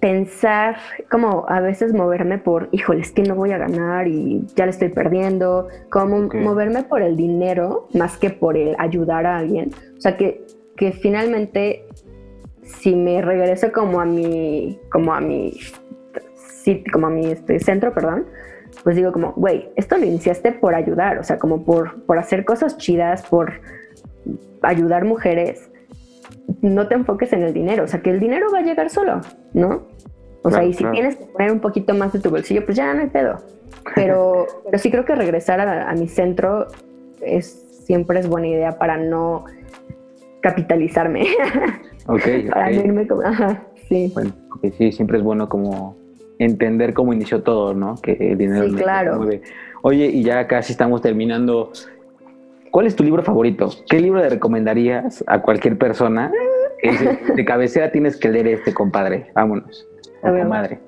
pensar, 0.00 0.76
como 1.10 1.44
a 1.48 1.60
veces 1.60 1.92
moverme 1.92 2.38
por, 2.38 2.68
híjole, 2.72 3.02
es 3.02 3.12
que 3.12 3.22
no 3.22 3.34
voy 3.34 3.52
a 3.52 3.58
ganar 3.58 4.08
y 4.08 4.44
ya 4.56 4.64
le 4.64 4.70
estoy 4.70 4.88
perdiendo, 4.88 5.68
como 5.90 6.28
moverme 6.32 6.82
por 6.82 7.02
el 7.02 7.16
dinero 7.16 7.88
más 7.94 8.16
que 8.16 8.30
por 8.30 8.56
el 8.56 8.74
ayudar 8.78 9.26
a 9.26 9.38
alguien. 9.38 9.70
O 9.96 10.00
sea, 10.00 10.16
que, 10.16 10.46
que 10.76 10.92
finalmente, 10.92 11.84
si 12.62 12.96
me 12.96 13.20
regreso 13.20 13.70
como 13.72 14.00
a 14.00 14.06
mi, 14.06 14.80
como 14.90 15.12
a 15.12 15.20
mi, 15.20 15.52
sí, 16.34 16.82
como 16.90 17.08
a 17.08 17.10
mi 17.10 17.26
este, 17.26 17.60
centro, 17.60 17.92
perdón, 17.92 18.26
pues 18.82 18.96
digo 18.96 19.12
como, 19.12 19.32
güey, 19.32 19.68
esto 19.76 19.98
lo 19.98 20.06
iniciaste 20.06 20.52
por 20.52 20.74
ayudar, 20.74 21.18
o 21.18 21.24
sea, 21.24 21.38
como 21.38 21.64
por, 21.64 22.02
por 22.06 22.18
hacer 22.18 22.46
cosas 22.46 22.78
chidas, 22.78 23.26
por 23.26 23.60
ayudar 24.62 25.04
mujeres 25.04 25.70
no 26.62 26.88
te 26.88 26.94
enfoques 26.94 27.32
en 27.32 27.42
el 27.42 27.52
dinero, 27.52 27.84
o 27.84 27.86
sea, 27.86 28.02
que 28.02 28.10
el 28.10 28.20
dinero 28.20 28.46
va 28.52 28.58
a 28.58 28.62
llegar 28.62 28.90
solo, 28.90 29.20
¿no? 29.54 29.86
O 30.42 30.50
sea, 30.50 30.64
y 30.64 30.72
si 30.72 30.84
tienes 30.86 31.16
que 31.16 31.26
poner 31.26 31.52
un 31.52 31.60
poquito 31.60 31.94
más 31.94 32.12
de 32.12 32.20
tu 32.20 32.30
bolsillo, 32.30 32.64
pues 32.64 32.76
ya 32.76 32.94
no 32.94 33.00
hay 33.02 33.08
pedo. 33.08 33.36
Pero, 33.94 34.46
pero 34.64 34.78
sí 34.78 34.90
creo 34.90 35.04
que 35.04 35.14
regresar 35.14 35.60
a, 35.60 35.92
mi 35.94 36.08
centro 36.08 36.66
es 37.20 37.66
siempre 37.84 38.20
es 38.20 38.28
buena 38.28 38.48
idea 38.48 38.78
para 38.78 38.96
no 38.96 39.44
capitalizarme. 40.40 41.26
Ok, 42.06 42.22
para 42.50 42.72
irme 42.72 43.06
como, 43.06 43.22
ajá, 43.22 43.62
sí. 43.88 44.10
Bueno, 44.14 44.32
sí, 44.78 44.90
siempre 44.90 45.18
es 45.18 45.22
bueno 45.22 45.48
como 45.48 45.96
entender 46.38 46.92
cómo 46.94 47.12
inició 47.12 47.42
todo, 47.42 47.74
¿no? 47.74 47.94
Que 48.02 48.12
el 48.32 48.38
dinero 48.38 48.68
sí, 48.68 48.74
claro. 48.74 49.18
mueve. 49.18 49.42
Oye, 49.82 50.06
y 50.06 50.24
ya 50.24 50.48
casi 50.48 50.72
estamos 50.72 51.02
terminando. 51.02 51.70
¿Cuál 52.70 52.86
es 52.86 52.94
tu 52.94 53.02
libro 53.02 53.22
favorito? 53.22 53.68
¿Qué 53.88 54.00
libro 54.00 54.20
le 54.20 54.28
recomendarías 54.28 55.24
a 55.26 55.42
cualquier 55.42 55.76
persona? 55.76 56.30
de 57.36 57.44
cabecera 57.44 57.90
tienes 57.90 58.16
que 58.16 58.28
leer 58.28 58.48
este, 58.48 58.72
compadre. 58.72 59.30
Vámonos. 59.34 59.86
O 60.22 60.28
comadre. 60.28 60.78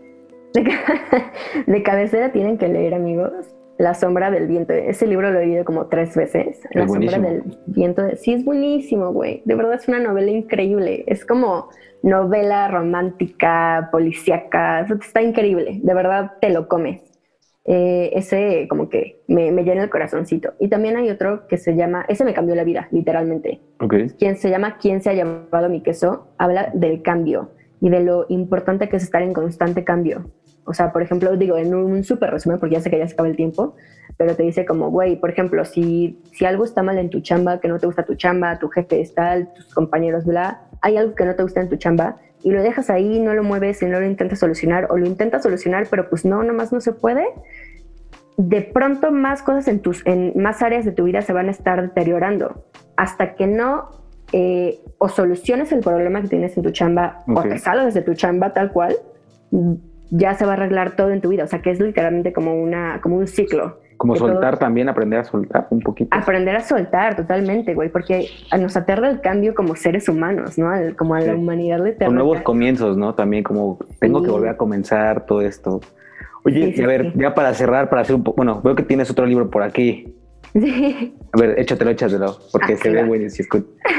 De, 1.67 1.83
cabecera 1.83 2.31
tienen 2.31 2.59
que 2.59 2.69
leer, 2.69 2.93
amigos, 2.93 3.33
La 3.79 3.95
sombra 3.95 4.31
del 4.31 4.47
viento. 4.47 4.75
Ese 4.75 5.07
libro 5.07 5.31
lo 5.31 5.41
he 5.41 5.47
leído 5.47 5.65
como 5.65 5.87
tres 5.87 6.15
veces. 6.15 6.61
La 6.73 6.87
sombra 6.87 7.19
del 7.19 7.43
viento. 7.67 8.03
Sí, 8.17 8.35
es 8.35 8.45
buenísimo, 8.45 9.13
güey. 9.13 9.43
De 9.47 9.55
verdad 9.55 9.75
es 9.75 9.89
una 9.89 9.99
novela 9.99 10.31
increíble. 10.31 11.05
Es 11.07 11.25
como 11.25 11.71
novela 12.03 12.69
romántica, 12.69 13.89
policíaca. 13.91 14.81
Está 14.81 15.23
increíble. 15.23 15.81
De 15.83 15.95
verdad 15.95 16.33
te 16.41 16.51
lo 16.51 16.69
comes. 16.69 17.01
Eh, 17.65 18.11
ese 18.15 18.67
como 18.69 18.89
que 18.89 19.23
me, 19.29 19.53
llena 19.63 19.85
el 19.85 19.91
corazoncito. 19.91 20.55
Y 20.59 20.69
también 20.69 20.97
hay 20.97 21.11
otro 21.11 21.47
que 21.47 21.57
se 21.57 21.77
llama, 21.77 22.05
ese 22.09 22.25
me 22.25 22.35
cambió 22.35 22.55
la 22.55 22.65
vida, 22.65 22.89
literalmente. 22.91 23.61
Quien 24.19 24.37
se 24.37 24.51
llama 24.51 24.79
¿Quién 24.79 25.01
se 25.01 25.11
ha 25.11 25.15
llevado 25.15 25.69
mi 25.69 25.81
queso? 25.81 26.29
Habla 26.39 26.71
del 26.75 27.03
cambio 27.03 27.51
y 27.81 27.89
de 27.89 28.01
lo 28.01 28.27
importante 28.29 28.89
que 28.89 28.97
es 28.97 29.05
estar 29.05 29.23
en 29.23 29.33
constante 29.33 29.85
cambio. 29.85 30.31
O 30.65 30.75
sea, 30.75 30.93
por 30.93 31.03
ejemplo, 31.03 31.37
digo, 31.37 31.57
en 31.57 31.75
un 31.75 32.05
súper 32.05 32.31
resumen, 32.31 32.59
porque 32.59 32.77
ya 32.77 32.81
sé 32.81 32.91
que 32.91 32.99
ya 32.99 33.07
se 33.07 33.15
acaba 33.15 33.29
el 33.29 33.37
tiempo, 33.37 33.75
pero 34.17 34.37
te 34.37 34.45
dice 34.45 34.65
como, 34.65 34.91
güey, 34.91 35.17
por 35.17 35.31
ejemplo, 35.31 35.65
si, 35.65 36.21
si 36.33 36.45
algo 36.45 36.65
está 36.65 36.83
mal 36.85 36.99
en 36.99 37.11
tu 37.11 37.21
chamba, 37.21 37.59
que 37.59 37.67
no 37.67 37.79
te 37.79 37.87
gusta 37.87 38.05
tu 38.05 38.15
chamba, 38.15 38.59
tu 38.59 38.69
jefe 38.69 39.01
está, 39.01 39.45
tus 39.53 39.75
compañeros, 39.75 40.25
bla, 40.25 40.63
hay 40.81 40.97
algo 40.97 41.15
que 41.15 41.25
no 41.25 41.35
te 41.35 41.43
gusta 41.43 41.61
en 41.61 41.69
tu 41.69 41.77
chamba, 41.77 42.19
y 42.43 42.51
lo 42.51 42.63
dejas 42.63 42.91
ahí, 42.91 43.21
no 43.21 43.35
lo 43.35 43.43
mueves 43.43 43.83
y 43.83 43.87
no 43.87 44.01
lo 44.01 44.07
intentas 44.07 44.39
solucionar, 44.39 44.89
o 44.91 44.97
lo 44.97 45.07
intentas 45.07 45.43
solucionar, 45.43 45.87
pero 45.91 46.09
pues 46.09 46.25
no, 46.25 46.43
nomás 46.43 46.73
no 46.73 46.81
se 46.81 46.93
puede, 46.93 47.27
de 48.37 48.63
pronto 48.63 49.11
más 49.13 49.43
cosas 49.43 49.69
en, 49.69 49.81
tus, 49.81 50.07
en 50.07 50.33
más 50.37 50.63
áreas 50.63 50.85
de 50.85 50.93
tu 50.93 51.05
vida 51.05 51.23
se 51.23 51.33
van 51.33 51.49
a 51.49 51.51
estar 51.51 51.81
deteriorando. 51.81 52.65
Hasta 52.97 53.35
que 53.35 53.47
no 53.47 53.91
eh, 54.33 54.81
o 54.99 55.09
soluciones 55.09 55.73
el 55.73 55.81
problema 55.81 56.23
que 56.23 56.29
tienes 56.29 56.57
en 56.57 56.63
tu 56.63 56.71
chamba 56.71 57.23
o 57.27 57.43
te 57.43 57.59
salgas 57.59 57.93
de 57.93 58.03
tu 58.03 58.15
chamba 58.15 58.53
tal 58.53 58.73
cual, 58.73 58.97
ya 60.11 60.35
se 60.35 60.47
va 60.47 60.53
a 60.53 60.55
arreglar 60.55 60.97
todo 60.97 61.11
en 61.11 61.21
tu 61.21 61.29
vida. 61.29 61.45
O 61.45 61.47
sea 61.47 61.61
que 61.61 61.71
es 61.71 61.81
literalmente 61.81 62.33
como, 62.33 62.55
una, 62.55 63.01
como 63.03 63.17
un 63.17 63.27
ciclo. 63.27 63.81
Como 64.03 64.17
soltar 64.17 64.59
también, 64.59 64.89
aprender 64.89 65.21
a 65.21 65.25
soltar 65.25 65.69
un 65.71 65.79
poquito. 65.79 66.09
Aprender 66.11 66.57
a 66.57 66.61
soltar 66.61 67.15
totalmente, 67.15 67.73
güey, 67.73 67.89
porque 67.89 68.27
nos 68.59 68.77
aterra 68.77 69.09
el 69.09 69.21
cambio 69.21 69.55
como 69.55 69.77
seres 69.77 70.09
humanos, 70.09 70.59
¿no? 70.59 70.73
Como 70.97 71.15
a 71.15 71.21
la 71.21 71.37
humanidad 71.37 71.79
le 71.79 71.95
Con 71.95 72.17
nuevos 72.17 72.41
comienzos, 72.41 72.97
¿no? 72.97 73.15
También 73.15 73.45
como 73.45 73.79
tengo 74.01 74.21
que 74.21 74.29
volver 74.29 74.51
a 74.51 74.57
comenzar 74.57 75.25
todo 75.25 75.41
esto. 75.41 75.81
Oye, 76.45 76.75
y 76.77 76.83
a 76.83 76.87
ver, 76.89 77.17
ya 77.17 77.33
para 77.33 77.55
cerrar, 77.55 77.89
para 77.91 78.03
hacer 78.03 78.17
un 78.17 78.25
poco, 78.25 78.39
bueno, 78.39 78.61
veo 78.65 78.75
que 78.75 78.83
tienes 78.83 79.09
otro 79.09 79.25
libro 79.25 79.49
por 79.49 79.63
aquí. 79.63 80.13
Sí. 80.53 81.17
A 81.33 81.41
ver, 81.41 81.59
échatelo, 81.61 81.93
échatelo, 81.93 82.37
porque 82.51 82.77
se 82.77 82.91
ve 82.91 83.05
buenísimo. 83.05 83.49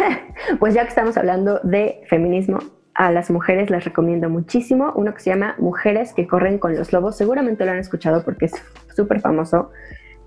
pues 0.60 0.76
ya 0.76 0.84
que 0.84 0.90
estamos 0.90 1.18
hablando 1.18 1.60
de 1.64 2.02
feminismo, 2.10 2.60
a 2.96 3.12
las 3.12 3.32
mujeres 3.32 3.70
les 3.70 3.84
recomiendo 3.86 4.30
muchísimo 4.30 4.94
uno 4.96 5.14
que 5.14 5.22
se 5.22 5.32
llama 5.32 5.56
Mujeres 5.58 6.14
que 6.14 6.28
corren 6.28 6.60
con 6.60 6.76
los 6.76 6.94
lobos. 6.94 7.18
Seguramente 7.18 7.66
lo 7.66 7.72
han 7.72 7.80
escuchado 7.80 8.24
porque 8.24 8.46
es 8.46 8.54
súper 8.96 9.20
famoso. 9.20 9.72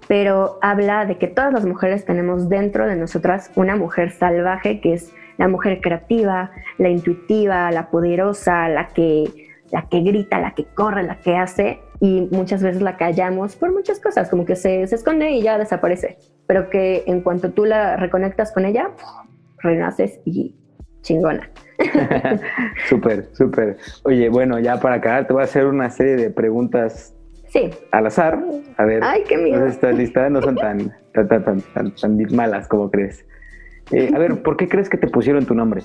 pero 0.08 0.58
habla 0.62 1.04
de 1.04 1.18
que 1.18 1.26
todas 1.26 1.52
las 1.52 1.64
mujeres 1.64 2.04
tenemos 2.04 2.48
dentro 2.48 2.86
de 2.86 2.94
nosotras 2.94 3.50
una 3.56 3.74
mujer 3.74 4.12
salvaje 4.12 4.80
que 4.80 4.94
es 4.94 5.12
la 5.36 5.48
mujer 5.48 5.80
creativa, 5.80 6.52
la 6.78 6.88
intuitiva, 6.88 7.70
la 7.72 7.90
poderosa, 7.90 8.68
la 8.68 8.88
que, 8.88 9.24
la 9.72 9.88
que 9.88 10.00
grita, 10.02 10.40
la 10.40 10.54
que 10.54 10.64
corre, 10.64 11.02
la 11.02 11.18
que 11.18 11.36
hace 11.36 11.80
y 12.00 12.28
muchas 12.30 12.62
veces 12.62 12.82
la 12.82 12.96
callamos 12.96 13.56
por 13.56 13.72
muchas 13.72 13.98
cosas, 13.98 14.28
como 14.28 14.44
que 14.44 14.54
se, 14.54 14.86
se 14.86 14.94
esconde 14.94 15.30
y 15.32 15.42
ya 15.42 15.58
desaparece, 15.58 16.18
pero 16.46 16.70
que 16.70 17.02
en 17.06 17.22
cuanto 17.22 17.50
tú 17.50 17.64
la 17.64 17.96
reconectas 17.96 18.52
con 18.52 18.64
ella, 18.64 18.90
renaces 19.58 20.20
y 20.24 20.54
chingona. 21.06 21.48
súper, 22.88 23.28
súper. 23.32 23.76
Oye, 24.04 24.28
bueno, 24.28 24.58
ya 24.58 24.80
para 24.80 24.96
acabar 24.96 25.26
te 25.26 25.32
voy 25.32 25.42
a 25.42 25.44
hacer 25.44 25.66
una 25.66 25.88
serie 25.90 26.16
de 26.16 26.30
preguntas 26.30 27.16
Sí. 27.48 27.70
Al 27.92 28.06
azar. 28.06 28.38
A 28.76 28.84
ver. 28.84 29.02
Ay, 29.02 29.22
qué 29.26 29.36
miedo. 29.36 29.60
No 29.60 29.66
estás 29.66 29.96
lista, 29.96 30.28
no 30.28 30.42
son 30.42 30.56
tan, 30.56 30.92
tan, 31.14 31.28
tan, 31.28 31.62
tan, 31.62 31.94
tan 31.94 32.18
malas 32.34 32.68
como 32.68 32.90
crees. 32.90 33.24
Eh, 33.92 34.10
a 34.14 34.18
ver, 34.18 34.42
¿por 34.42 34.56
qué 34.56 34.68
crees 34.68 34.88
que 34.88 34.98
te 34.98 35.08
pusieron 35.08 35.46
tu 35.46 35.54
nombre? 35.54 35.82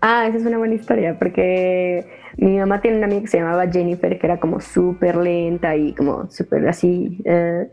Ah, 0.00 0.26
esa 0.28 0.38
es 0.38 0.46
una 0.46 0.58
buena 0.58 0.74
historia, 0.74 1.18
porque 1.18 2.06
mi 2.36 2.58
mamá 2.58 2.80
tiene 2.80 2.98
una 2.98 3.06
amiga 3.06 3.22
que 3.22 3.28
se 3.28 3.38
llamaba 3.38 3.66
Jennifer, 3.70 4.18
que 4.18 4.26
era 4.26 4.38
como 4.38 4.60
súper 4.60 5.16
lenta 5.16 5.74
y 5.76 5.92
como 5.94 6.30
súper 6.30 6.68
así. 6.68 7.20
Eh, 7.24 7.68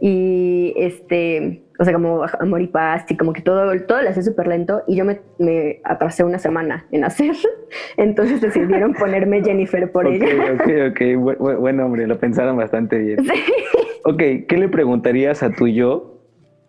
y 0.00 0.72
este, 0.76 1.64
o 1.80 1.84
sea, 1.84 1.94
como 1.94 2.26
amor 2.38 2.60
y 2.60 2.66
paz, 2.66 3.06
y 3.08 3.16
como 3.16 3.32
que 3.32 3.40
todo, 3.40 3.74
todo 3.86 4.02
le 4.02 4.10
hacía 4.10 4.22
súper 4.22 4.48
lento. 4.48 4.82
Y 4.86 4.96
yo 4.96 5.06
me, 5.06 5.18
me, 5.38 5.80
atrasé 5.82 6.22
una 6.22 6.38
semana 6.38 6.84
en 6.92 7.04
hacer. 7.04 7.34
Entonces 7.96 8.42
decidieron 8.42 8.92
ponerme 8.98 9.42
Jennifer 9.42 9.90
por 9.90 10.06
ella. 10.06 10.26
Ok, 10.52 10.68
ok, 10.90 11.58
buen, 11.58 11.78
nombre, 11.78 12.06
lo 12.06 12.18
pensaron 12.18 12.56
bastante 12.56 12.98
bien. 12.98 13.24
Sí. 13.30 13.42
Ok, 14.04 14.18
¿qué 14.48 14.56
le 14.58 14.68
preguntarías 14.68 15.42
a 15.42 15.50
tu 15.50 15.68
yo 15.68 16.22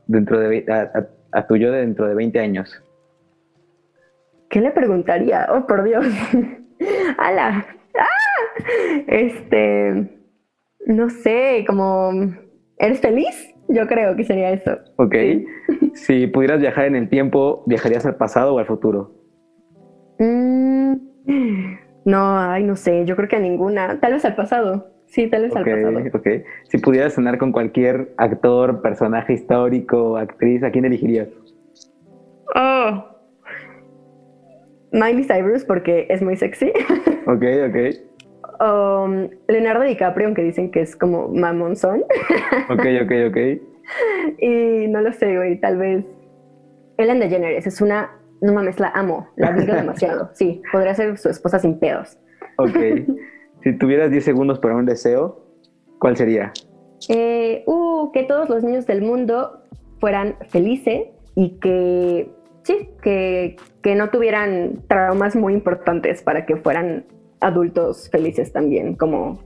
dentro 0.05 0.37
de 0.37 0.65
a, 0.69 1.07
a 1.31 1.47
tu 1.47 1.55
yo 1.55 1.71
dentro 1.71 2.07
de 2.07 2.13
20 2.13 2.39
años? 2.39 2.83
¿Qué 4.49 4.59
le 4.59 4.71
preguntaría? 4.71 5.47
Oh, 5.49 5.65
por 5.65 5.83
Dios. 5.83 6.05
¡Hala! 7.17 7.65
¡Ah! 7.97 8.05
Este. 9.07 10.19
No 10.85 11.09
sé, 11.09 11.63
como. 11.65 12.11
¿Eres 12.77 12.99
feliz? 12.99 13.51
Yo 13.71 13.87
creo 13.87 14.15
que 14.15 14.23
sería 14.23 14.51
eso. 14.51 14.77
Ok. 14.97 15.15
Si 15.93 16.25
pudieras 16.27 16.61
viajar 16.61 16.85
en 16.85 16.95
el 16.95 17.09
tiempo, 17.09 17.63
¿viajarías 17.67 18.05
al 18.05 18.15
pasado 18.15 18.55
o 18.55 18.59
al 18.59 18.65
futuro? 18.65 19.11
Mm, 20.19 20.93
no, 22.05 22.39
ay, 22.39 22.63
no 22.63 22.77
sé. 22.77 23.03
Yo 23.05 23.17
creo 23.17 23.27
que 23.27 23.35
a 23.35 23.39
ninguna. 23.39 23.99
Tal 23.99 24.13
vez 24.13 24.23
al 24.23 24.35
pasado. 24.35 24.87
Sí, 25.07 25.27
tal 25.27 25.41
vez 25.43 25.55
al 25.55 25.65
pasado. 25.65 25.99
Ok. 26.13 26.27
Si 26.69 26.77
pudieras 26.77 27.13
cenar 27.13 27.37
con 27.37 27.51
cualquier 27.51 28.13
actor, 28.15 28.81
personaje 28.81 29.33
histórico, 29.33 30.15
actriz, 30.15 30.63
¿a 30.63 30.71
quién 30.71 30.85
elegirías? 30.85 31.27
Oh, 32.55 33.05
Miley 34.91 35.23
Cyrus 35.23 35.63
porque 35.63 36.07
es 36.09 36.21
muy 36.21 36.35
sexy. 36.35 36.71
Ok, 37.27 37.43
ok. 37.69 37.77
Um, 38.61 39.29
Leonardo 39.47 39.83
DiCaprio, 39.83 40.27
aunque 40.27 40.43
dicen 40.43 40.69
que 40.69 40.81
es 40.81 40.95
como 40.95 41.27
mamonzón. 41.29 42.03
Ok, 42.69 42.85
ok, 43.03 43.11
ok. 43.29 43.37
y 44.39 44.87
no 44.87 45.01
lo 45.01 45.11
sé, 45.13 45.35
güey, 45.35 45.59
tal 45.59 45.77
vez. 45.77 46.05
Ellen 46.97 47.19
DeGeneres 47.19 47.65
es 47.65 47.81
una. 47.81 48.11
No 48.41 48.53
mames, 48.53 48.79
la 48.79 48.89
amo, 48.89 49.27
la 49.35 49.47
admiro 49.47 49.73
demasiado. 49.75 50.29
Sí, 50.33 50.61
podría 50.71 50.93
ser 50.93 51.17
su 51.17 51.29
esposa 51.29 51.59
sin 51.59 51.79
pedos. 51.79 52.17
Ok. 52.57 52.77
si 53.63 53.73
tuvieras 53.77 54.11
10 54.11 54.23
segundos 54.23 54.59
para 54.59 54.75
un 54.75 54.85
deseo, 54.85 55.43
¿cuál 55.99 56.15
sería? 56.17 56.51
Eh, 57.09 57.63
uh, 57.65 58.11
que 58.11 58.23
todos 58.23 58.49
los 58.49 58.63
niños 58.63 58.85
del 58.85 59.01
mundo 59.01 59.63
fueran 59.99 60.35
felices 60.49 61.07
y 61.35 61.59
que 61.59 62.29
sí, 62.63 62.89
que, 63.01 63.55
no 63.95 64.09
tuvieran 64.09 64.83
traumas 64.87 65.35
muy 65.35 65.53
importantes 65.53 66.21
para 66.21 66.45
que 66.45 66.57
fueran 66.57 67.05
adultos 67.41 68.09
felices 68.09 68.53
también, 68.53 68.95
como, 68.95 69.39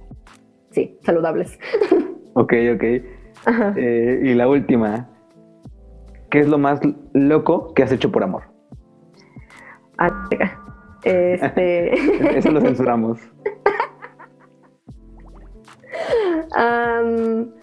sí, 0.72 0.98
saludables. 1.04 1.58
Ok, 2.34 2.54
ok. 2.74 2.84
Eh, 3.78 4.22
y 4.24 4.34
la 4.34 4.48
última, 4.48 5.10
¿qué 6.30 6.40
es 6.40 6.48
lo 6.48 6.58
más 6.58 6.80
loco 7.14 7.74
que 7.74 7.84
has 7.84 7.92
hecho 7.92 8.12
por 8.12 8.24
amor? 8.24 8.44
Ah, 9.98 10.28
este... 11.04 11.94
Eso 12.38 12.52
lo 12.52 12.62
censuramos. 12.62 13.20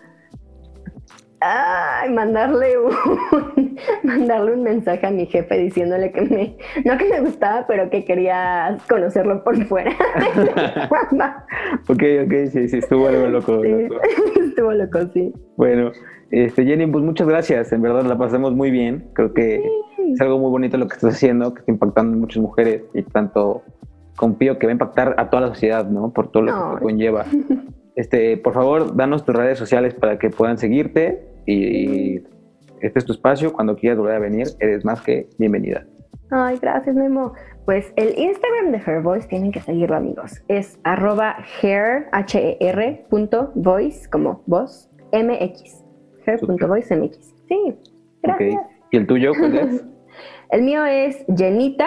ay, 1.42 2.10
mandarle 2.10 2.78
un, 2.78 3.76
mandarle 4.02 4.54
un 4.54 4.62
mensaje 4.62 5.06
a 5.06 5.10
mi 5.10 5.26
jefe 5.26 5.58
diciéndole 5.58 6.12
que 6.12 6.22
me, 6.22 6.56
no 6.84 6.96
que 6.98 7.08
me 7.08 7.20
gustaba, 7.20 7.66
pero 7.66 7.90
que 7.90 8.04
quería 8.04 8.76
conocerlo 8.88 9.42
por 9.44 9.62
fuera. 9.64 9.90
ok, 11.88 12.02
ok, 12.24 12.32
sí, 12.50 12.68
sí, 12.68 12.78
estuvo 12.78 13.08
algo 13.08 13.26
loco. 13.26 13.62
estuvo 14.46 14.72
loco, 14.72 14.98
sí. 15.12 15.32
Bueno, 15.56 15.92
este, 16.30 16.64
Jenny, 16.64 16.86
pues 16.86 17.04
muchas 17.04 17.26
gracias, 17.26 17.72
en 17.72 17.82
verdad 17.82 18.04
la 18.04 18.16
pasamos 18.16 18.52
muy 18.54 18.70
bien, 18.70 19.10
creo 19.14 19.34
que 19.34 19.62
es 20.12 20.20
algo 20.20 20.38
muy 20.38 20.50
bonito 20.50 20.76
lo 20.76 20.88
que 20.88 20.94
estás 20.94 21.14
haciendo, 21.14 21.54
que 21.54 21.60
está 21.60 21.72
impactando 21.72 22.16
a 22.16 22.20
muchas 22.20 22.42
mujeres 22.42 22.82
y 22.94 23.02
tanto 23.02 23.62
confío 24.16 24.58
que 24.58 24.66
va 24.66 24.70
a 24.70 24.74
impactar 24.74 25.14
a 25.18 25.30
toda 25.30 25.42
la 25.42 25.48
sociedad, 25.48 25.88
¿no? 25.88 26.12
Por 26.12 26.30
todo 26.30 26.44
lo 26.44 26.76
que 26.76 26.82
conlleva. 26.82 27.24
Este, 27.94 28.36
por 28.36 28.54
favor, 28.54 28.96
danos 28.96 29.24
tus 29.24 29.34
redes 29.34 29.58
sociales 29.58 29.94
para 29.94 30.18
que 30.18 30.30
puedan 30.30 30.58
seguirte 30.58 31.31
y 31.46 32.16
este 32.80 32.98
es 32.98 33.04
tu 33.04 33.12
espacio. 33.12 33.52
Cuando 33.52 33.76
quieras 33.76 33.98
volver 33.98 34.16
a 34.16 34.18
venir, 34.18 34.48
eres 34.58 34.84
más 34.84 35.00
que 35.00 35.28
bienvenida. 35.38 35.86
Ay, 36.30 36.58
gracias, 36.60 36.96
Memo. 36.96 37.34
Pues 37.66 37.92
el 37.96 38.18
Instagram 38.18 38.72
de 38.72 38.78
Her 38.78 39.02
Voice 39.02 39.28
tienen 39.28 39.52
que 39.52 39.60
seguirlo, 39.60 39.96
amigos. 39.96 40.42
Es 40.48 40.80
arroba 40.82 41.36
hair, 41.62 42.08
h 42.12 42.38
e 42.38 42.56
r 42.58 43.06
punto 43.08 43.52
voice, 43.54 44.08
como 44.10 44.42
voz, 44.46 44.90
mx. 45.12 45.84
Hair.voice 46.26 46.96
mx. 46.96 47.34
Sí, 47.48 47.78
gracias. 48.22 48.62
¿Y 48.90 48.96
el 48.96 49.06
tuyo 49.06 49.32
cuál 49.38 49.58
es? 49.58 49.84
el 50.50 50.62
mío 50.62 50.84
es 50.86 51.24
Jenita, 51.36 51.86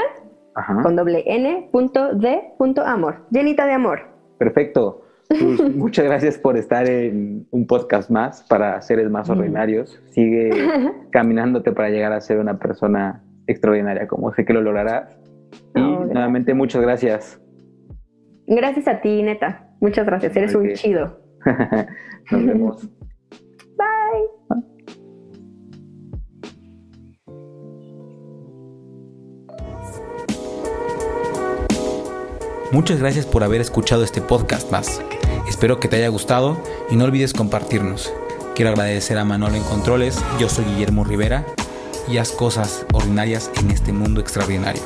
con 0.83 0.95
doble 0.95 1.23
n, 1.25 1.69
punto 1.71 2.13
d, 2.13 2.53
punto 2.57 2.83
amor. 2.83 3.25
Jenita 3.31 3.65
de 3.65 3.73
amor. 3.73 4.01
Perfecto. 4.37 5.04
Pues, 5.27 5.75
muchas 5.75 6.05
gracias 6.05 6.37
por 6.37 6.57
estar 6.57 6.87
en 6.87 7.47
un 7.51 7.65
podcast 7.65 8.09
más 8.09 8.43
para 8.43 8.81
seres 8.81 9.09
más 9.09 9.29
ordinarios. 9.29 9.99
Sigue 10.11 10.49
caminándote 11.11 11.71
para 11.71 11.89
llegar 11.89 12.13
a 12.13 12.21
ser 12.21 12.39
una 12.39 12.59
persona 12.59 13.23
extraordinaria, 13.47 14.07
como 14.07 14.33
sé 14.33 14.45
que 14.45 14.53
lo 14.53 14.61
lograrás. 14.61 15.17
Y 15.73 15.79
nuevamente 15.79 16.53
muchas 16.53 16.81
gracias. 16.81 17.41
Gracias 18.47 18.87
a 18.87 19.01
ti, 19.01 19.23
neta. 19.23 19.69
Muchas 19.79 20.05
gracias. 20.05 20.35
Eres 20.35 20.55
un 20.55 20.73
chido. 20.73 21.19
Nos 22.31 22.45
vemos. 22.45 22.89
Bye. 23.77 24.65
Muchas 32.71 32.99
gracias 32.99 33.25
por 33.25 33.43
haber 33.43 33.61
escuchado 33.61 34.03
este 34.03 34.21
podcast 34.21 34.71
más. 34.71 35.01
Espero 35.47 35.79
que 35.79 35.87
te 35.87 35.97
haya 35.97 36.09
gustado 36.09 36.57
y 36.89 36.95
no 36.95 37.05
olvides 37.05 37.33
compartirnos. 37.33 38.11
Quiero 38.55 38.71
agradecer 38.71 39.17
a 39.17 39.25
Manolo 39.25 39.55
en 39.55 39.63
Controles, 39.63 40.17
yo 40.39 40.49
soy 40.49 40.65
Guillermo 40.65 41.03
Rivera 41.03 41.45
y 42.09 42.17
haz 42.17 42.31
cosas 42.31 42.85
ordinarias 42.93 43.51
en 43.59 43.71
este 43.71 43.93
mundo 43.93 44.21
extraordinario. 44.21 44.81